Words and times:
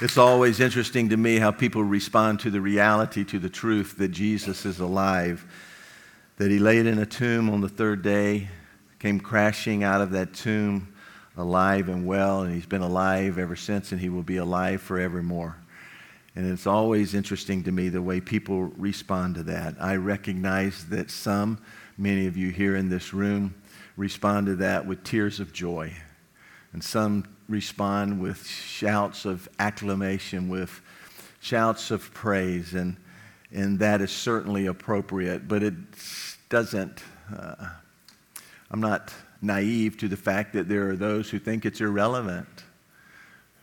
It's 0.00 0.16
always 0.16 0.60
interesting 0.60 1.08
to 1.08 1.16
me 1.16 1.38
how 1.38 1.50
people 1.50 1.82
respond 1.82 2.38
to 2.40 2.50
the 2.50 2.60
reality, 2.60 3.24
to 3.24 3.40
the 3.40 3.48
truth 3.48 3.96
that 3.98 4.10
Jesus 4.10 4.64
is 4.64 4.78
alive, 4.78 5.44
that 6.36 6.52
he 6.52 6.60
laid 6.60 6.86
in 6.86 7.00
a 7.00 7.06
tomb 7.06 7.50
on 7.50 7.60
the 7.60 7.68
third 7.68 8.02
day, 8.02 8.48
came 9.00 9.18
crashing 9.18 9.82
out 9.82 10.00
of 10.00 10.12
that 10.12 10.34
tomb 10.34 10.94
alive 11.36 11.88
and 11.88 12.06
well, 12.06 12.42
and 12.42 12.54
he's 12.54 12.64
been 12.64 12.82
alive 12.82 13.40
ever 13.40 13.56
since, 13.56 13.90
and 13.90 14.00
he 14.00 14.08
will 14.08 14.22
be 14.22 14.36
alive 14.36 14.80
forevermore. 14.80 15.56
And 16.36 16.48
it's 16.48 16.68
always 16.68 17.12
interesting 17.12 17.64
to 17.64 17.72
me 17.72 17.88
the 17.88 18.00
way 18.00 18.20
people 18.20 18.66
respond 18.76 19.34
to 19.34 19.42
that. 19.44 19.74
I 19.80 19.96
recognize 19.96 20.84
that 20.90 21.10
some, 21.10 21.58
many 21.96 22.28
of 22.28 22.36
you 22.36 22.50
here 22.50 22.76
in 22.76 22.88
this 22.88 23.12
room, 23.12 23.52
respond 23.96 24.46
to 24.46 24.54
that 24.56 24.86
with 24.86 25.02
tears 25.02 25.40
of 25.40 25.52
joy. 25.52 25.92
And 26.72 26.84
some 26.84 27.24
respond 27.48 28.20
with 28.20 28.46
shouts 28.46 29.24
of 29.24 29.48
acclamation, 29.58 30.48
with 30.48 30.80
shouts 31.40 31.90
of 31.90 32.12
praise, 32.12 32.74
and, 32.74 32.96
and 33.52 33.78
that 33.78 34.00
is 34.00 34.10
certainly 34.10 34.66
appropriate, 34.66 35.48
but 35.48 35.62
it 35.62 35.74
doesn't, 36.48 37.02
uh, 37.34 37.68
I'm 38.70 38.80
not 38.80 39.12
naive 39.40 39.96
to 39.98 40.08
the 40.08 40.16
fact 40.16 40.52
that 40.52 40.68
there 40.68 40.90
are 40.90 40.96
those 40.96 41.30
who 41.30 41.38
think 41.38 41.64
it's 41.64 41.80
irrelevant, 41.80 42.48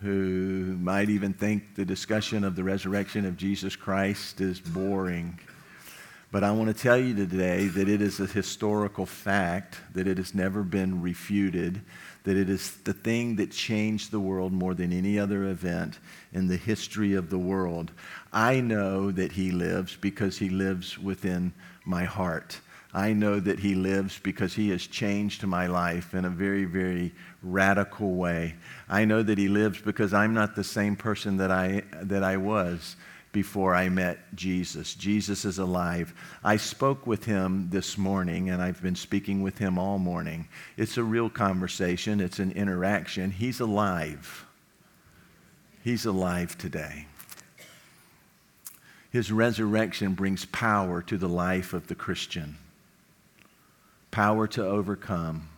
who 0.02 0.78
might 0.81 1.09
even 1.09 1.34
think 1.34 1.76
the 1.76 1.86
discussion 1.86 2.44
of 2.44 2.56
the 2.56 2.64
resurrection 2.64 3.26
of 3.26 3.38
Jesus 3.38 3.76
Christ 3.76 4.42
is 4.42 4.59
boring. 4.59 5.40
But 6.31 6.44
I 6.44 6.52
want 6.52 6.76
to 6.76 6.81
tell 6.81 6.98
you 6.98 7.16
today 7.16 7.67
that 7.67 7.88
it 7.88 8.02
is 8.02 8.20
a 8.20 8.26
historical 8.26 9.06
fact, 9.06 9.78
that 9.94 10.08
it 10.08 10.17
has 10.17 10.36
never 10.36 10.64
been 10.64 11.02
refuted, 11.02 11.81
that 12.26 12.36
it 12.36 12.50
is 12.50 12.78
the 12.84 12.94
thing 12.94 13.38
that 13.38 13.52
changed 13.52 14.12
the 14.12 14.20
world 14.20 14.52
more 14.52 14.74
than 14.74 14.92
any 14.92 15.18
other 15.18 15.46
event 15.46 16.00
in 16.34 16.48
the 16.48 16.58
history 16.58 17.14
of 17.14 17.30
the 17.30 17.38
world. 17.38 17.92
I 18.34 18.59
know 18.59 19.12
that 19.12 19.32
He 19.32 19.52
lives 19.52 19.95
because 19.95 20.38
He 20.38 20.50
lives 20.50 21.00
within 21.00 21.54
my 21.86 22.04
heart. 22.04 22.59
I 22.94 23.14
know 23.14 23.40
that 23.40 23.59
He 23.59 23.76
lives 23.76 24.20
because 24.20 24.54
He 24.54 24.70
has 24.70 24.88
changed 24.88 25.45
my 25.45 25.67
life 25.67 26.14
in 26.14 26.26
a 26.26 26.30
very, 26.30 26.66
very 26.66 27.14
radical 27.44 28.16
way. 28.16 28.56
I 28.89 29.06
know 29.06 29.22
that 29.22 29.38
He 29.38 29.48
lives 29.48 29.82
because 29.82 30.14
I'm 30.14 30.34
not 30.34 30.56
the 30.56 30.64
same 30.64 30.95
person 30.95 31.38
that 31.38 31.52
I, 31.52 31.84
that 32.02 32.23
I 32.23 32.38
was 32.38 32.95
before 33.36 33.75
I 33.75 33.89
met 33.89 34.33
Jesus. 34.33 34.95
Jesus 34.95 35.44
is 35.44 35.59
alive. 35.59 36.14
I 36.41 36.55
spoke 36.55 37.05
with 37.05 37.25
him 37.25 37.67
this 37.69 37.97
morning, 37.97 38.50
and 38.50 38.61
I've 38.61 38.81
been 38.81 38.95
speaking 38.95 39.42
with 39.42 39.58
him 39.58 39.77
all 39.77 40.00
morning. 40.00 40.47
It's 40.77 40.95
a 40.95 41.03
real 41.03 41.30
conversation, 41.30 42.22
it's 42.22 42.39
an 42.39 42.53
interaction. 42.53 43.31
He's 43.31 43.59
alive. 43.59 44.45
He's 45.83 46.05
alive 46.05 46.58
today. 46.58 47.08
His 49.11 49.33
resurrection 49.33 50.14
brings 50.14 50.45
power 50.45 51.02
to 51.02 51.17
the 51.17 51.27
life 51.27 51.73
of 51.73 51.88
the 51.88 51.95
Christian 51.95 52.58
power 54.11 54.47
to 54.47 54.66
overcome, 54.66 55.49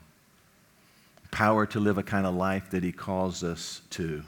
power 1.29 1.67
to 1.67 1.79
live 1.79 1.99
a 1.99 2.03
kind 2.03 2.25
of 2.25 2.33
life 2.33 2.71
that 2.71 2.83
he 2.83 2.91
calls 2.91 3.43
us 3.43 3.81
to. 3.91 4.23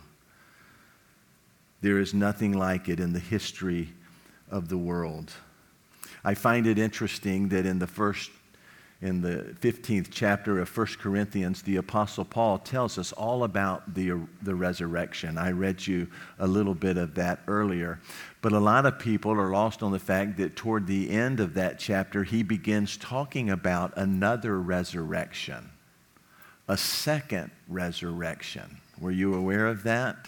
There 1.81 1.99
is 1.99 2.13
nothing 2.13 2.53
like 2.53 2.89
it 2.89 2.99
in 2.99 3.13
the 3.13 3.19
history 3.19 3.89
of 4.49 4.69
the 4.69 4.77
world. 4.77 5.31
I 6.23 6.33
find 6.33 6.67
it 6.67 6.77
interesting 6.77 7.49
that 7.49 7.65
in 7.65 7.79
the 7.79 7.87
first 7.87 8.31
in 9.01 9.21
the 9.21 9.55
15th 9.61 10.07
chapter 10.11 10.59
of 10.59 10.75
1 10.75 10.87
Corinthians, 10.99 11.61
the 11.61 11.77
Apostle 11.77 12.25
Paul 12.25 12.57
tells 12.57 12.97
us 12.97 13.13
all 13.13 13.45
about 13.45 13.93
the, 13.93 14.19
the 14.41 14.53
resurrection. 14.53 15.37
I 15.37 15.51
read 15.51 15.87
you 15.87 16.07
a 16.37 16.45
little 16.45 16.73
bit 16.73 16.97
of 16.97 17.15
that 17.15 17.39
earlier. 17.47 18.01
But 18.41 18.51
a 18.51 18.59
lot 18.59 18.85
of 18.85 18.99
people 18.99 19.31
are 19.31 19.51
lost 19.51 19.83
on 19.83 19.93
the 19.93 19.99
fact 19.99 20.35
that 20.37 20.57
toward 20.57 20.85
the 20.85 21.09
end 21.11 21.39
of 21.39 21.53
that 21.53 21.79
chapter, 21.79 22.25
he 22.25 22.43
begins 22.43 22.97
talking 22.97 23.49
about 23.49 23.93
another 23.95 24.59
resurrection, 24.59 25.69
a 26.67 26.75
second 26.75 27.51
resurrection. 27.69 28.81
Were 28.99 29.11
you 29.11 29.33
aware 29.33 29.67
of 29.67 29.83
that? 29.83 30.27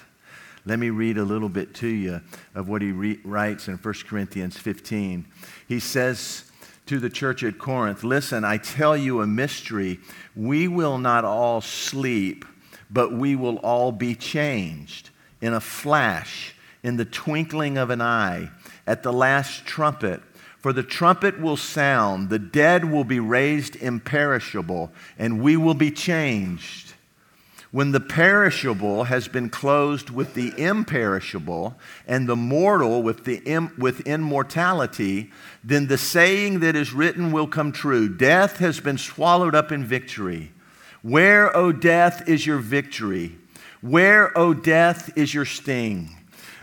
Let 0.66 0.79
me 0.79 0.89
read 0.89 1.17
a 1.17 1.23
little 1.23 1.49
bit 1.49 1.73
to 1.75 1.88
you 1.88 2.22
of 2.53 2.69
what 2.69 2.81
he 2.81 2.91
re- 2.91 3.19
writes 3.23 3.67
in 3.67 3.77
1 3.77 3.94
Corinthians 4.07 4.57
15. 4.57 5.25
He 5.67 5.79
says 5.79 6.51
to 6.85 6.99
the 6.99 7.09
church 7.09 7.44
at 7.44 7.57
Corinth, 7.57 8.03
Listen, 8.03 8.44
I 8.44 8.57
tell 8.57 8.95
you 8.95 9.22
a 9.22 9.27
mystery. 9.27 9.99
We 10.35 10.67
will 10.67 10.97
not 10.97 11.25
all 11.25 11.61
sleep, 11.61 12.45
but 12.89 13.11
we 13.11 13.35
will 13.35 13.57
all 13.57 13.91
be 13.91 14.13
changed 14.13 15.09
in 15.41 15.53
a 15.53 15.59
flash, 15.59 16.53
in 16.83 16.97
the 16.97 17.05
twinkling 17.05 17.78
of 17.78 17.89
an 17.89 18.01
eye, 18.01 18.51
at 18.85 19.03
the 19.03 19.13
last 19.13 19.66
trumpet. 19.66 20.22
For 20.59 20.73
the 20.73 20.83
trumpet 20.83 21.41
will 21.41 21.57
sound, 21.57 22.29
the 22.29 22.38
dead 22.38 22.85
will 22.85 23.03
be 23.03 23.19
raised 23.19 23.75
imperishable, 23.78 24.91
and 25.17 25.41
we 25.41 25.57
will 25.57 25.73
be 25.73 25.89
changed. 25.89 26.91
When 27.72 27.94
the 27.94 28.02
perishable 28.02 29.06
has 29.06 29.30
been 29.30 29.50
closed 29.50 30.09
with 30.09 30.34
the 30.34 30.54
imperishable, 30.58 31.78
and 32.06 32.28
the 32.28 32.36
mortal 32.36 33.02
with, 33.02 33.24
the 33.24 33.38
Im- 33.46 33.74
with 33.78 34.02
immortality, 34.02 35.32
then 35.64 35.88
the 35.88 35.98
saying 35.98 36.59
that 36.59 36.76
is 36.76 36.92
written 36.92 37.32
will 37.32 37.48
come 37.48 37.72
true 37.72 38.09
Death 38.09 38.58
has 38.58 38.82
been 38.82 38.98
swallowed 38.98 39.56
up 39.56 39.72
in 39.72 39.86
victory. 39.86 40.52
Where, 41.02 41.56
O 41.56 41.72
death, 41.72 42.28
is 42.28 42.46
your 42.46 42.59
victory? 42.59 43.38
Where, 43.80 44.38
O 44.38 44.53
death, 44.53 45.18
is 45.18 45.34
your 45.34 45.46
sting? 45.46 46.09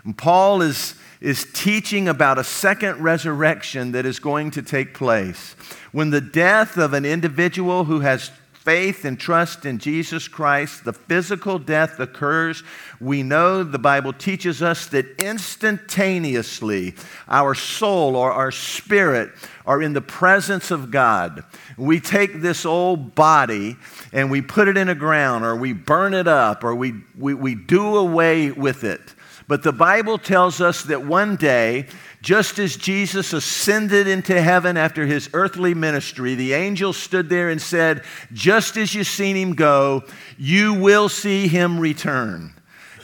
And 0.04 0.16
Paul 0.16 0.60
is, 0.60 0.94
is 1.22 1.46
teaching 1.54 2.06
about 2.06 2.38
a 2.38 2.44
second 2.44 3.02
resurrection 3.02 3.92
that 3.92 4.04
is 4.04 4.20
going 4.20 4.50
to 4.52 4.62
take 4.62 4.92
place. 4.92 5.54
When 5.90 6.10
the 6.10 6.20
death 6.20 6.76
of 6.76 6.92
an 6.92 7.06
individual 7.06 7.84
who 7.84 8.00
has 8.00 8.30
faith 8.68 9.06
and 9.06 9.18
trust 9.18 9.64
in 9.64 9.78
Jesus 9.78 10.28
Christ, 10.28 10.84
the 10.84 10.92
physical 10.92 11.58
death 11.58 11.98
occurs, 11.98 12.62
we 13.00 13.22
know 13.22 13.62
the 13.62 13.78
Bible 13.78 14.12
teaches 14.12 14.60
us 14.60 14.88
that 14.88 15.06
instantaneously 15.18 16.94
our 17.28 17.54
soul 17.54 18.14
or 18.14 18.30
our 18.30 18.50
spirit 18.50 19.30
are 19.64 19.80
in 19.80 19.94
the 19.94 20.02
presence 20.02 20.70
of 20.70 20.90
God. 20.90 21.44
We 21.78 21.98
take 21.98 22.42
this 22.42 22.66
old 22.66 23.14
body 23.14 23.76
and 24.12 24.30
we 24.30 24.42
put 24.42 24.68
it 24.68 24.76
in 24.76 24.88
the 24.88 24.94
ground 24.94 25.46
or 25.46 25.56
we 25.56 25.72
burn 25.72 26.12
it 26.12 26.28
up 26.28 26.62
or 26.62 26.74
we, 26.74 26.92
we, 27.16 27.32
we 27.32 27.54
do 27.54 27.96
away 27.96 28.50
with 28.50 28.84
it. 28.84 29.14
But 29.48 29.62
the 29.62 29.72
Bible 29.72 30.18
tells 30.18 30.60
us 30.60 30.82
that 30.82 31.06
one 31.06 31.36
day 31.36 31.86
just 32.20 32.58
as 32.58 32.76
Jesus 32.76 33.32
ascended 33.32 34.08
into 34.08 34.40
heaven 34.40 34.76
after 34.76 35.06
his 35.06 35.30
earthly 35.32 35.74
ministry, 35.74 36.34
the 36.34 36.52
angel 36.52 36.92
stood 36.92 37.28
there 37.28 37.48
and 37.48 37.62
said, 37.62 38.02
Just 38.32 38.76
as 38.76 38.94
you've 38.94 39.06
seen 39.06 39.36
him 39.36 39.54
go, 39.54 40.04
you 40.36 40.74
will 40.74 41.08
see 41.08 41.46
him 41.46 41.78
return. 41.78 42.54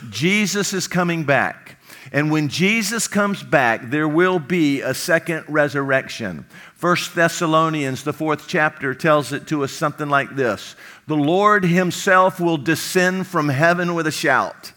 Jesus 0.09 0.73
is 0.73 0.87
coming 0.87 1.23
back. 1.23 1.77
And 2.11 2.31
when 2.31 2.49
Jesus 2.49 3.07
comes 3.07 3.41
back, 3.41 3.89
there 3.89 4.07
will 4.07 4.39
be 4.39 4.81
a 4.81 4.93
second 4.93 5.43
resurrection. 5.47 6.45
First 6.75 7.15
Thessalonians, 7.15 8.03
the 8.03 8.13
fourth 8.13 8.47
chapter, 8.47 8.93
tells 8.93 9.33
it 9.33 9.47
to 9.47 9.63
us 9.63 9.71
something 9.71 10.09
like 10.09 10.35
this 10.35 10.75
The 11.07 11.15
Lord 11.15 11.63
himself 11.63 12.39
will 12.39 12.57
descend 12.57 13.27
from 13.27 13.49
heaven 13.49 13.95
with 13.95 14.07
a 14.07 14.11
shout, 14.11 14.71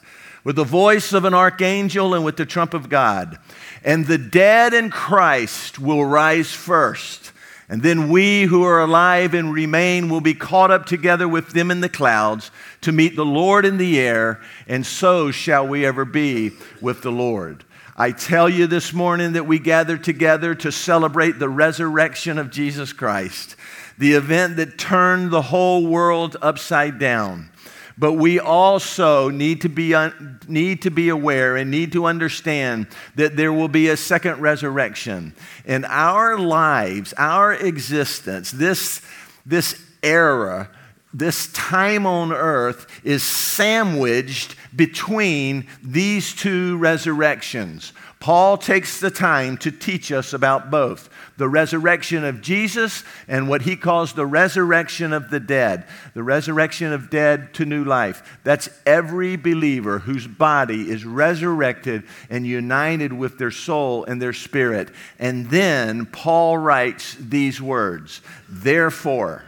with 0.48 0.56
the 0.56 0.64
voice 0.64 1.12
of 1.12 1.26
an 1.26 1.34
archangel, 1.34 2.14
and 2.14 2.24
with 2.24 2.38
the 2.38 2.46
trump 2.46 2.72
of 2.72 2.88
God 2.88 3.38
and 3.84 4.06
the 4.06 4.16
dead 4.16 4.72
in 4.72 4.88
Christ 4.88 5.78
will 5.78 6.06
rise 6.06 6.50
first. 6.50 7.32
And 7.68 7.82
then 7.82 8.08
we 8.08 8.44
who 8.44 8.64
are 8.64 8.80
alive 8.80 9.34
and 9.34 9.52
remain 9.52 10.08
will 10.08 10.22
be 10.22 10.32
caught 10.32 10.70
up 10.70 10.86
together 10.86 11.28
with 11.28 11.50
them 11.50 11.70
in 11.70 11.82
the 11.82 11.88
clouds 11.90 12.50
to 12.80 12.92
meet 12.92 13.14
the 13.14 13.26
Lord 13.26 13.66
in 13.66 13.76
the 13.76 14.00
air, 14.00 14.40
and 14.66 14.86
so 14.86 15.30
shall 15.30 15.68
we 15.68 15.84
ever 15.84 16.06
be 16.06 16.52
with 16.80 17.02
the 17.02 17.12
Lord. 17.12 17.66
I 17.94 18.12
tell 18.12 18.48
you 18.48 18.66
this 18.66 18.94
morning 18.94 19.34
that 19.34 19.46
we 19.46 19.58
gather 19.58 19.98
together 19.98 20.54
to 20.54 20.72
celebrate 20.72 21.38
the 21.38 21.50
resurrection 21.50 22.38
of 22.38 22.50
Jesus 22.50 22.94
Christ, 22.94 23.54
the 23.98 24.14
event 24.14 24.56
that 24.56 24.78
turned 24.78 25.30
the 25.30 25.42
whole 25.42 25.86
world 25.86 26.38
upside 26.40 26.98
down. 26.98 27.50
But 27.98 28.12
we 28.12 28.38
also 28.38 29.28
need 29.28 29.62
to, 29.62 29.68
be, 29.68 29.94
un- 29.94 30.40
need 30.46 30.82
to 30.82 30.90
be 30.90 31.08
aware 31.08 31.56
and 31.56 31.70
need 31.70 31.92
to 31.92 32.06
understand 32.06 32.86
that 33.16 33.36
there 33.36 33.52
will 33.52 33.68
be 33.68 33.88
a 33.88 33.96
second 33.96 34.40
resurrection. 34.40 35.34
In 35.64 35.84
our 35.84 36.38
lives, 36.38 37.12
our 37.18 37.52
existence, 37.52 38.52
this, 38.52 39.02
this 39.44 39.84
era 40.02 40.70
this 41.14 41.50
time 41.52 42.06
on 42.06 42.32
earth 42.32 42.86
is 43.02 43.22
sandwiched 43.22 44.54
between 44.76 45.66
these 45.82 46.34
two 46.34 46.76
resurrections. 46.76 47.92
Paul 48.20 48.58
takes 48.58 48.98
the 48.98 49.12
time 49.12 49.56
to 49.58 49.70
teach 49.70 50.10
us 50.10 50.32
about 50.32 50.70
both 50.70 51.08
the 51.36 51.48
resurrection 51.48 52.24
of 52.24 52.40
Jesus 52.40 53.04
and 53.28 53.48
what 53.48 53.62
he 53.62 53.76
calls 53.76 54.12
the 54.12 54.26
resurrection 54.26 55.12
of 55.12 55.30
the 55.30 55.38
dead, 55.38 55.86
the 56.14 56.24
resurrection 56.24 56.92
of 56.92 57.10
dead 57.10 57.54
to 57.54 57.64
new 57.64 57.84
life. 57.84 58.38
That's 58.42 58.68
every 58.84 59.36
believer 59.36 60.00
whose 60.00 60.26
body 60.26 60.90
is 60.90 61.04
resurrected 61.04 62.02
and 62.28 62.44
united 62.44 63.12
with 63.12 63.38
their 63.38 63.52
soul 63.52 64.04
and 64.04 64.20
their 64.20 64.32
spirit. 64.32 64.90
And 65.20 65.48
then 65.50 66.06
Paul 66.06 66.58
writes 66.58 67.16
these 67.20 67.62
words 67.62 68.20
Therefore, 68.48 69.44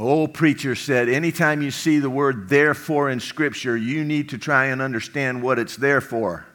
old 0.00 0.34
preacher 0.34 0.74
said, 0.74 1.08
anytime 1.08 1.62
you 1.62 1.70
see 1.70 1.98
the 1.98 2.10
word 2.10 2.48
therefore 2.48 3.10
in 3.10 3.20
Scripture, 3.20 3.76
you 3.76 4.04
need 4.04 4.28
to 4.30 4.38
try 4.38 4.66
and 4.66 4.80
understand 4.80 5.42
what 5.42 5.58
it's 5.58 5.76
there 5.76 6.00
for. 6.00 6.46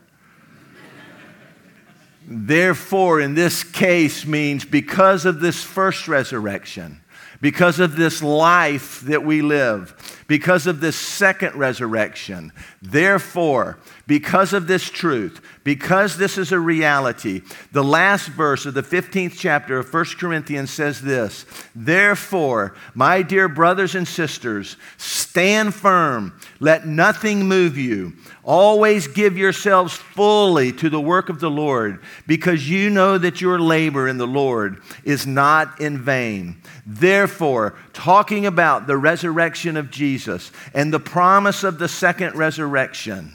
therefore, 2.28 3.22
in 3.22 3.36
this 3.36 3.64
case, 3.64 4.26
means 4.26 4.66
because 4.66 5.26
of 5.26 5.40
this 5.40 5.64
first 5.64 6.08
resurrection, 6.08 7.02
because 7.42 7.80
of 7.80 7.96
this 7.96 8.24
life 8.24 9.02
that 9.02 9.24
we 9.24 9.42
live, 9.42 10.24
because 10.28 10.68
of 10.68 10.82
this 10.82 10.96
second 10.96 11.56
resurrection. 11.56 12.52
Therefore, 12.82 13.78
because 14.08 14.54
of 14.54 14.68
this 14.68 14.90
truth, 14.90 15.42
because 15.64 16.18
this 16.18 16.38
is 16.38 16.52
a 16.52 16.60
reality, 16.60 17.42
the 17.72 17.84
last 17.84 18.28
verse 18.28 18.66
of 18.68 18.76
the 18.76 18.84
15th 18.84 19.36
chapter 19.38 19.80
of 19.80 19.92
1 19.92 20.06
Corinthians 20.20 20.70
says 20.70 21.02
this 21.02 21.46
Therefore, 21.74 22.76
my 22.94 23.24
dear 23.24 23.48
brothers 23.48 23.96
and 23.96 24.08
sisters, 24.08 24.78
stand 24.98 25.74
firm, 25.74 26.40
let 26.60 26.86
nothing 26.86 27.48
move 27.48 27.78
you. 27.78 28.14
Always 28.44 29.08
give 29.08 29.40
yourselves 29.40 29.96
fully 29.96 30.72
to 30.74 30.90
the 30.90 31.02
work 31.02 31.30
of 31.30 31.40
the 31.40 31.50
Lord, 31.50 32.04
because 32.28 32.70
you 32.70 32.92
know 32.92 33.18
that 33.18 33.42
your 33.42 33.60
labor 33.60 34.08
in 34.08 34.20
the 34.20 34.28
Lord 34.28 34.84
is 35.04 35.26
not 35.26 35.82
in 35.82 35.98
vain. 35.98 36.62
Therefore, 36.86 37.74
talking 37.94 38.46
about 38.46 38.86
the 38.86 38.98
resurrection 38.98 39.78
of 39.78 39.90
Jesus 39.90 40.52
and 40.76 40.94
the 40.94 41.00
promise 41.00 41.64
of 41.64 41.80
the 41.80 41.88
second 41.88 42.36
resurrection, 42.36 43.34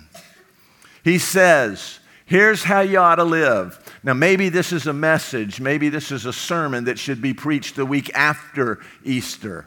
he 1.05 1.19
says, 1.19 1.99
Here's 2.31 2.63
how 2.63 2.79
you 2.83 2.99
ought 2.99 3.17
to 3.17 3.25
live. 3.25 3.77
Now, 4.05 4.15
maybe 4.15 4.51
this 4.51 4.73
is 4.73 4.87
a 4.87 4.93
message, 4.93 5.61
maybe 5.61 5.89
this 5.89 6.13
is 6.13 6.27
a 6.27 6.33
sermon 6.33 6.85
that 6.85 6.97
should 6.97 7.21
be 7.21 7.35
preached 7.35 7.75
the 7.75 7.85
week 7.85 8.09
after 8.15 8.79
Easter. 9.03 9.67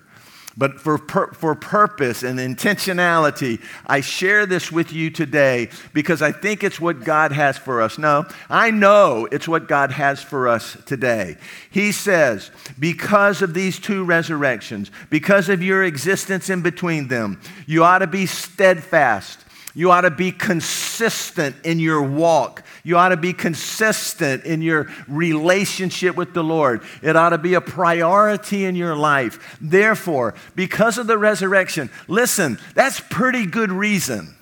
But 0.56 0.80
for, 0.80 0.97
for 0.97 1.56
purpose 1.56 2.24
and 2.24 2.39
intentionality, 2.39 3.59
I 3.85 4.01
share 4.01 4.45
this 4.45 4.71
with 4.71 4.94
you 4.94 5.09
today 5.09 5.69
because 5.94 6.21
I 6.21 6.31
think 6.31 6.63
it's 6.63 6.80
what 6.80 7.03
God 7.03 7.31
has 7.33 7.57
for 7.57 7.81
us. 7.81 7.97
No, 7.97 8.25
I 8.50 8.71
know 8.71 9.27
it's 9.31 9.47
what 9.47 9.68
God 9.68 9.91
has 9.91 10.21
for 10.21 10.47
us 10.47 10.77
today. 10.85 11.38
He 11.71 11.91
says, 11.91 12.51
because 12.80 13.41
of 13.41 13.53
these 13.53 13.80
two 13.80 14.06
resurrections, 14.06 14.91
because 15.09 15.50
of 15.50 15.63
your 15.63 15.83
existence 15.83 16.50
in 16.50 16.62
between 16.62 17.07
them, 17.07 17.41
you 17.65 17.83
ought 17.83 18.00
to 18.00 18.07
be 18.07 18.27
steadfast 18.27 19.43
you 19.75 19.89
ought 19.89 20.01
to 20.01 20.11
be 20.11 20.31
consistent 20.31 21.55
in 21.63 21.79
your 21.79 22.01
walk. 22.01 22.63
You 22.83 22.97
ought 22.97 23.09
to 23.09 23.17
be 23.17 23.33
consistent 23.33 24.43
in 24.45 24.61
your 24.61 24.87
relationship 25.07 26.15
with 26.15 26.33
the 26.33 26.43
Lord. 26.43 26.83
It 27.01 27.15
ought 27.15 27.29
to 27.29 27.39
be 27.39 27.55
a 27.55 27.61
priority 27.61 28.65
in 28.65 28.75
your 28.75 28.95
life. 28.95 29.57
Therefore, 29.59 30.35
because 30.55 30.99
of 30.99 31.07
the 31.07 31.17
resurrection, 31.17 31.89
listen, 32.07 32.59
that's 32.75 32.99
pretty 32.99 33.47
good 33.47 33.71
reason. 33.71 34.35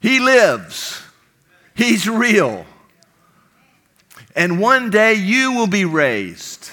He 0.00 0.20
lives, 0.20 1.02
He's 1.74 2.08
real. 2.08 2.66
And 4.36 4.60
one 4.60 4.90
day 4.90 5.14
you 5.14 5.52
will 5.54 5.66
be 5.66 5.84
raised. 5.84 6.70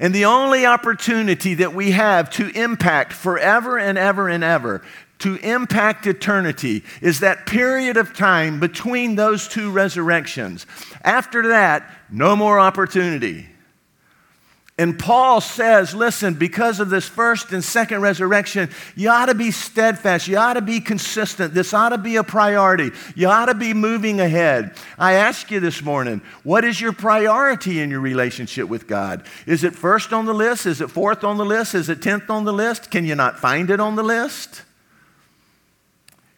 And 0.00 0.14
the 0.14 0.24
only 0.24 0.66
opportunity 0.66 1.54
that 1.54 1.72
we 1.72 1.92
have 1.92 2.30
to 2.30 2.48
impact 2.50 3.12
forever 3.12 3.78
and 3.78 3.96
ever 3.96 4.28
and 4.28 4.42
ever 4.42 4.82
to 5.20 5.36
impact 5.36 6.06
eternity 6.06 6.84
is 7.00 7.20
that 7.20 7.46
period 7.46 7.96
of 7.96 8.14
time 8.14 8.60
between 8.60 9.16
those 9.16 9.48
two 9.48 9.70
resurrections. 9.70 10.66
After 11.02 11.48
that, 11.48 11.90
no 12.10 12.36
more 12.36 12.60
opportunity. 12.60 13.48
And 14.80 14.96
Paul 14.96 15.40
says, 15.40 15.92
listen, 15.92 16.34
because 16.34 16.78
of 16.78 16.88
this 16.88 17.08
first 17.08 17.52
and 17.52 17.64
second 17.64 18.00
resurrection, 18.00 18.70
you 18.94 19.10
ought 19.10 19.26
to 19.26 19.34
be 19.34 19.50
steadfast. 19.50 20.28
You 20.28 20.36
ought 20.38 20.54
to 20.54 20.60
be 20.60 20.78
consistent. 20.78 21.52
This 21.52 21.74
ought 21.74 21.88
to 21.88 21.98
be 21.98 22.14
a 22.14 22.22
priority. 22.22 22.92
You 23.16 23.26
ought 23.26 23.46
to 23.46 23.54
be 23.54 23.74
moving 23.74 24.20
ahead. 24.20 24.76
I 24.96 25.14
ask 25.14 25.50
you 25.50 25.58
this 25.58 25.82
morning, 25.82 26.20
what 26.44 26.64
is 26.64 26.80
your 26.80 26.92
priority 26.92 27.80
in 27.80 27.90
your 27.90 27.98
relationship 27.98 28.68
with 28.68 28.86
God? 28.86 29.24
Is 29.46 29.64
it 29.64 29.74
first 29.74 30.12
on 30.12 30.26
the 30.26 30.34
list? 30.34 30.64
Is 30.64 30.80
it 30.80 30.92
fourth 30.92 31.24
on 31.24 31.38
the 31.38 31.44
list? 31.44 31.74
Is 31.74 31.88
it 31.88 32.00
tenth 32.00 32.30
on 32.30 32.44
the 32.44 32.52
list? 32.52 32.88
Can 32.88 33.04
you 33.04 33.16
not 33.16 33.36
find 33.40 33.70
it 33.70 33.80
on 33.80 33.96
the 33.96 34.04
list? 34.04 34.62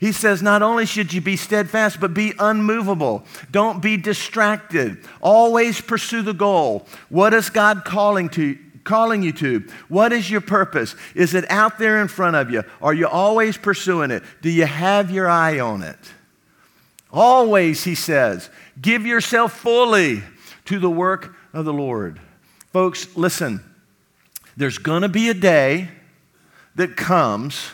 He 0.01 0.13
says, 0.13 0.41
not 0.41 0.63
only 0.63 0.87
should 0.87 1.13
you 1.13 1.21
be 1.21 1.37
steadfast, 1.37 2.01
but 2.01 2.15
be 2.15 2.33
unmovable. 2.39 3.23
Don't 3.51 3.83
be 3.83 3.99
distracted. 3.99 5.05
Always 5.21 5.83
pursue 5.83 6.23
the 6.23 6.33
goal. 6.33 6.87
What 7.11 7.35
is 7.35 7.51
God 7.51 7.85
calling 7.85 8.31
to 8.31 8.59
calling 8.83 9.23
you 9.23 9.31
to? 9.31 9.63
What 9.89 10.11
is 10.11 10.31
your 10.31 10.41
purpose? 10.41 10.97
Is 11.15 11.35
it 11.35 11.49
out 11.51 11.79
there 11.79 12.01
in 12.01 12.09
front 12.09 12.35
of 12.35 12.51
you? 12.51 12.65
Are 12.81 12.95
you 12.95 13.07
always 13.07 13.59
pursuing 13.59 14.11
it? 14.11 14.23
Do 14.41 14.49
you 14.49 14.65
have 14.65 15.11
your 15.11 15.29
eye 15.29 15.61
on 15.61 15.83
it? 15.83 15.99
Always, 17.13 17.85
he 17.85 17.95
says, 17.95 18.49
give 18.81 19.05
yourself 19.05 19.53
fully 19.53 20.23
to 20.65 20.79
the 20.79 20.91
work 20.91 21.37
of 21.53 21.67
the 21.67 21.75
Lord. 21.75 22.21
Folks, 22.73 23.17
listen, 23.17 23.63
there's 24.57 24.79
going 24.79 25.03
to 25.03 25.09
be 25.09 25.29
a 25.29 25.35
day 25.35 25.89
that 26.77 26.97
comes 26.97 27.71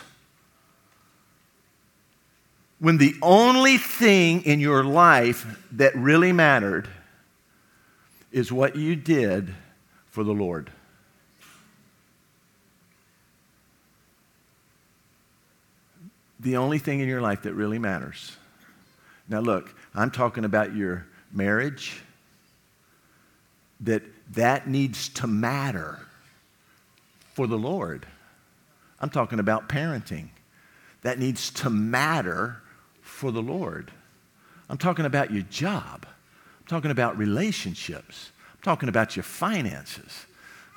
when 2.79 2.97
the 2.97 3.15
only 3.21 3.77
thing 3.77 4.43
in 4.43 4.59
your 4.59 4.83
life 4.83 5.45
that 5.71 5.95
really 5.95 6.31
mattered 6.31 6.87
is 8.31 8.51
what 8.51 8.75
you 8.75 8.95
did 8.95 9.53
for 10.07 10.23
the 10.23 10.33
Lord. 10.33 10.69
The 16.39 16.57
only 16.57 16.77
thing 16.77 16.99
in 16.99 17.07
your 17.07 17.21
life 17.21 17.43
that 17.43 17.53
really 17.53 17.79
matters. 17.79 18.37
Now, 19.27 19.39
look, 19.39 19.73
I'm 19.95 20.11
talking 20.11 20.45
about 20.45 20.75
your 20.75 21.07
marriage, 21.31 22.01
that 23.81 24.03
that 24.33 24.67
needs 24.67 25.09
to 25.09 25.27
matter 25.27 25.99
for 27.33 27.47
the 27.47 27.57
Lord. 27.57 28.05
I'm 28.99 29.09
talking 29.09 29.39
about 29.39 29.67
parenting. 29.67 30.29
That 31.01 31.17
needs 31.19 31.49
to 31.51 31.69
matter 31.69 32.61
for 33.17 33.31
the 33.31 33.41
Lord. 33.41 33.91
I'm 34.69 34.77
talking 34.77 35.05
about 35.05 35.31
your 35.31 35.41
job. 35.43 36.05
I'm 36.05 36.67
talking 36.67 36.91
about 36.91 37.17
relationships. 37.17 38.31
I'm 38.53 38.61
talking 38.61 38.89
about 38.89 39.15
your 39.15 39.23
finances. 39.23 40.27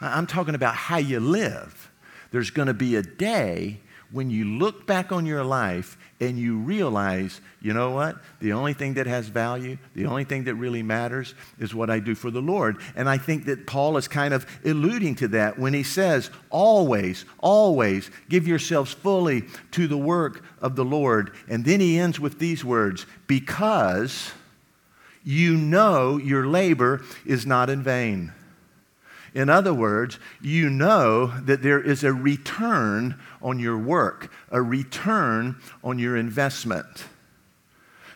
I'm 0.00 0.26
talking 0.26 0.54
about 0.54 0.75
how 0.75 0.97
you 0.97 1.20
live. 1.20 1.90
There's 2.30 2.50
going 2.50 2.68
to 2.68 2.75
be 2.75 2.97
a 2.97 3.02
day 3.02 3.80
when 4.12 4.31
you 4.31 4.45
look 4.45 4.87
back 4.87 5.12
on 5.12 5.25
your 5.25 5.45
life 5.45 5.97
and 6.21 6.38
you 6.38 6.57
realize, 6.57 7.40
you 7.61 7.73
know 7.73 7.90
what? 7.90 8.17
The 8.40 8.52
only 8.52 8.73
thing 8.73 8.95
that 8.95 9.07
has 9.07 9.29
value, 9.29 9.79
the 9.95 10.07
only 10.07 10.25
thing 10.25 10.45
that 10.45 10.57
really 10.57 10.83
matters 10.83 11.35
is 11.59 11.75
what 11.75 11.90
I 11.90 12.00
do 12.00 12.14
for 12.14 12.31
the 12.31 12.43
Lord. 12.43 12.79
And 12.97 13.09
I 13.09 13.19
think 13.19 13.45
that 13.47 13.67
Paul 13.67 13.97
is 13.97 14.09
kind 14.09 14.35
of 14.35 14.47
alluding 14.64 15.14
to 15.17 15.29
that 15.29 15.59
when 15.59 15.75
he 15.75 15.83
says, 15.83 16.31
always, 16.50 17.25
always 17.38 18.11
give 18.29 18.49
yourselves 18.49 18.93
fully 18.93 19.45
to 19.73 19.87
the 19.87 19.99
work 19.99 20.45
of 20.61 20.76
the 20.76 20.85
Lord. 20.85 21.33
And 21.49 21.64
then 21.64 21.81
he 21.81 21.99
ends 21.99 22.19
with 22.19 22.38
these 22.38 22.64
words 22.64 23.07
because 23.26 24.33
you 25.23 25.57
know 25.57 26.17
your 26.17 26.47
labor 26.47 27.02
is 27.25 27.47
not 27.47 27.71
in 27.71 27.83
vain. 27.83 28.33
In 29.34 29.49
other 29.49 29.72
words, 29.72 30.18
you 30.40 30.70
know 30.70 31.26
that 31.42 31.62
there 31.62 31.80
is 31.80 32.02
a 32.02 32.12
return 32.12 33.18
on 33.40 33.58
your 33.58 33.78
work, 33.78 34.32
a 34.50 34.60
return 34.60 35.56
on 35.84 35.99
your 35.99 36.16
investment. 36.16 37.04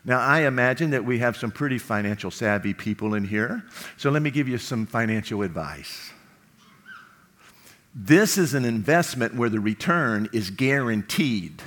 Now, 0.04 0.18
I 0.18 0.40
imagine 0.40 0.90
that 0.90 1.04
we 1.04 1.21
have 1.21 1.37
some 1.37 1.50
pretty 1.50 1.78
financial 1.78 2.30
savvy 2.30 2.75
people 2.75 3.14
in 3.14 3.25
here, 3.25 3.64
so 3.97 4.11
let 4.11 4.23
me 4.23 4.30
give 4.30 4.49
you 4.49 4.59
some 4.59 4.87
financial 4.87 5.42
advice. 5.42 6.11
This 7.94 8.37
is 8.37 8.54
an 8.54 8.64
investment 8.64 9.37
where 9.37 9.49
the 9.49 9.61
return 9.61 10.28
is 10.33 10.50
guaranteed. 10.50 11.62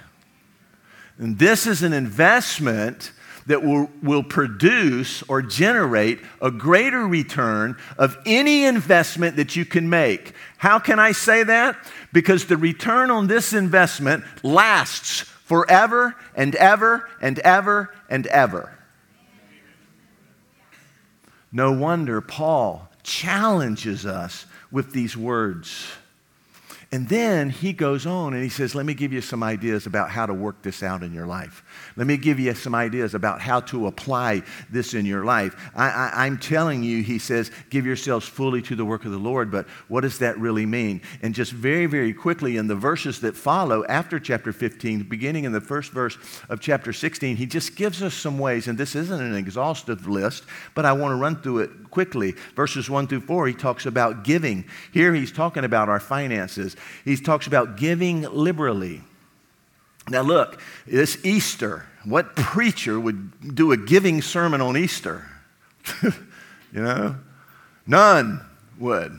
And 1.18 1.40
this 1.40 1.66
is 1.66 1.82
an 1.82 1.94
investment 1.94 3.12
that 3.48 3.64
will, 3.64 3.90
will 4.04 4.24
produce 4.24 5.24
or 5.24 5.42
generate 5.42 6.20
a 6.42 6.52
greater 6.52 7.08
return 7.08 7.78
of 7.98 8.18
any 8.26 8.66
investment 8.66 9.38
that 9.38 9.56
you 9.56 9.66
can 9.66 9.90
make. 9.90 10.34
How 10.58 10.80
can 10.80 11.00
I 11.00 11.14
say 11.14 11.44
that? 11.44 11.78
Because 12.14 12.46
the 12.46 12.58
return 12.58 13.10
on 13.10 13.28
this 13.28 13.54
investment 13.54 14.24
lasts 14.44 15.22
forever 15.22 16.16
and 16.36 16.56
ever 16.56 17.10
and 17.22 17.40
ever 17.40 17.94
and 18.10 18.28
ever. 18.28 18.78
No 21.52 21.72
wonder 21.72 22.20
Paul 22.20 22.90
challenges 23.04 24.06
us 24.06 24.46
with 24.70 24.92
these 24.92 25.16
words. 25.16 25.88
And 26.92 27.10
then 27.10 27.50
he 27.50 27.74
goes 27.74 28.06
on 28.06 28.34
and 28.34 28.42
he 28.42 28.50
says, 28.50 28.74
Let 28.74 28.86
me 28.86 28.94
give 28.94 29.12
you 29.12 29.22
some 29.22 29.44
ideas 29.44 29.86
about 29.86 30.10
how 30.10 30.26
to 30.26 30.34
work 30.34 30.62
this 30.62 30.84
out 30.84 31.04
in 31.04 31.14
your 31.14 31.28
life. 31.28 31.64
Let 31.98 32.06
me 32.06 32.16
give 32.16 32.40
you 32.40 32.54
some 32.54 32.76
ideas 32.76 33.16
about 33.16 33.42
how 33.42 33.60
to 33.62 33.88
apply 33.88 34.44
this 34.70 34.94
in 34.94 35.04
your 35.04 35.26
life. 35.26 35.56
I, 35.76 36.28
am 36.28 36.38
telling 36.38 36.84
you, 36.84 37.02
he 37.02 37.18
says, 37.18 37.50
give 37.72 37.88
yourselves 37.88 38.28
fully 38.28 38.62
to 38.62 38.76
the 38.76 38.86
work 38.86 39.04
of 39.06 39.12
the 39.12 39.18
Lord, 39.18 39.52
but 39.52 39.68
what 39.88 40.02
does 40.02 40.20
that 40.20 40.38
really 40.38 40.68
mean? 40.68 41.02
And 41.24 41.34
just 41.34 41.52
very, 41.52 41.88
very 41.88 42.14
quickly, 42.14 42.58
in 42.58 42.68
the 42.68 42.76
verses 42.76 43.20
that 43.22 43.36
follow 43.36 43.84
after 43.88 44.20
chapter 44.20 44.54
15, 44.54 45.10
beginning 45.10 45.46
in 45.46 45.52
the 45.52 45.60
first 45.60 45.92
verse 45.92 46.20
of 46.50 46.60
chapter 46.60 46.94
16, 46.94 47.36
he 47.36 47.48
just 47.48 47.76
gives 47.76 48.04
us 48.04 48.14
some 48.14 48.38
ways, 48.38 48.68
and 48.68 48.78
this 48.78 48.96
isn't 48.96 49.20
an 49.20 49.34
exhaustive 49.34 50.08
list, 50.08 50.44
but 50.76 50.86
I 50.86 50.94
want 50.94 51.14
to 51.14 51.16
run 51.16 51.42
through 51.42 51.60
it 51.60 51.90
quickly. 51.90 52.36
Verses 52.56 52.92
1 52.92 53.08
through 53.08 53.22
4, 53.22 53.48
he 53.48 53.54
talks 53.56 53.88
about 53.88 54.24
giving. 54.24 54.66
Here 54.94 55.16
he's 55.16 55.32
talking 55.32 55.64
about 55.64 55.90
our 55.90 56.00
finances, 56.00 56.76
he 57.06 57.18
talks 57.18 57.48
about 57.48 57.76
giving 57.76 58.22
liberally. 58.22 59.02
Now, 60.10 60.22
look, 60.22 60.62
this 60.86 61.18
Easter, 61.24 61.86
what 62.06 62.36
preacher 62.36 63.00
would 63.00 63.56
do 63.56 63.72
a 63.72 63.78
giving 63.78 64.22
sermon 64.22 64.62
on 64.62 64.78
Easter? 64.78 65.30
you 66.04 66.12
know? 66.74 67.16
None 67.86 68.46
would. 68.80 69.18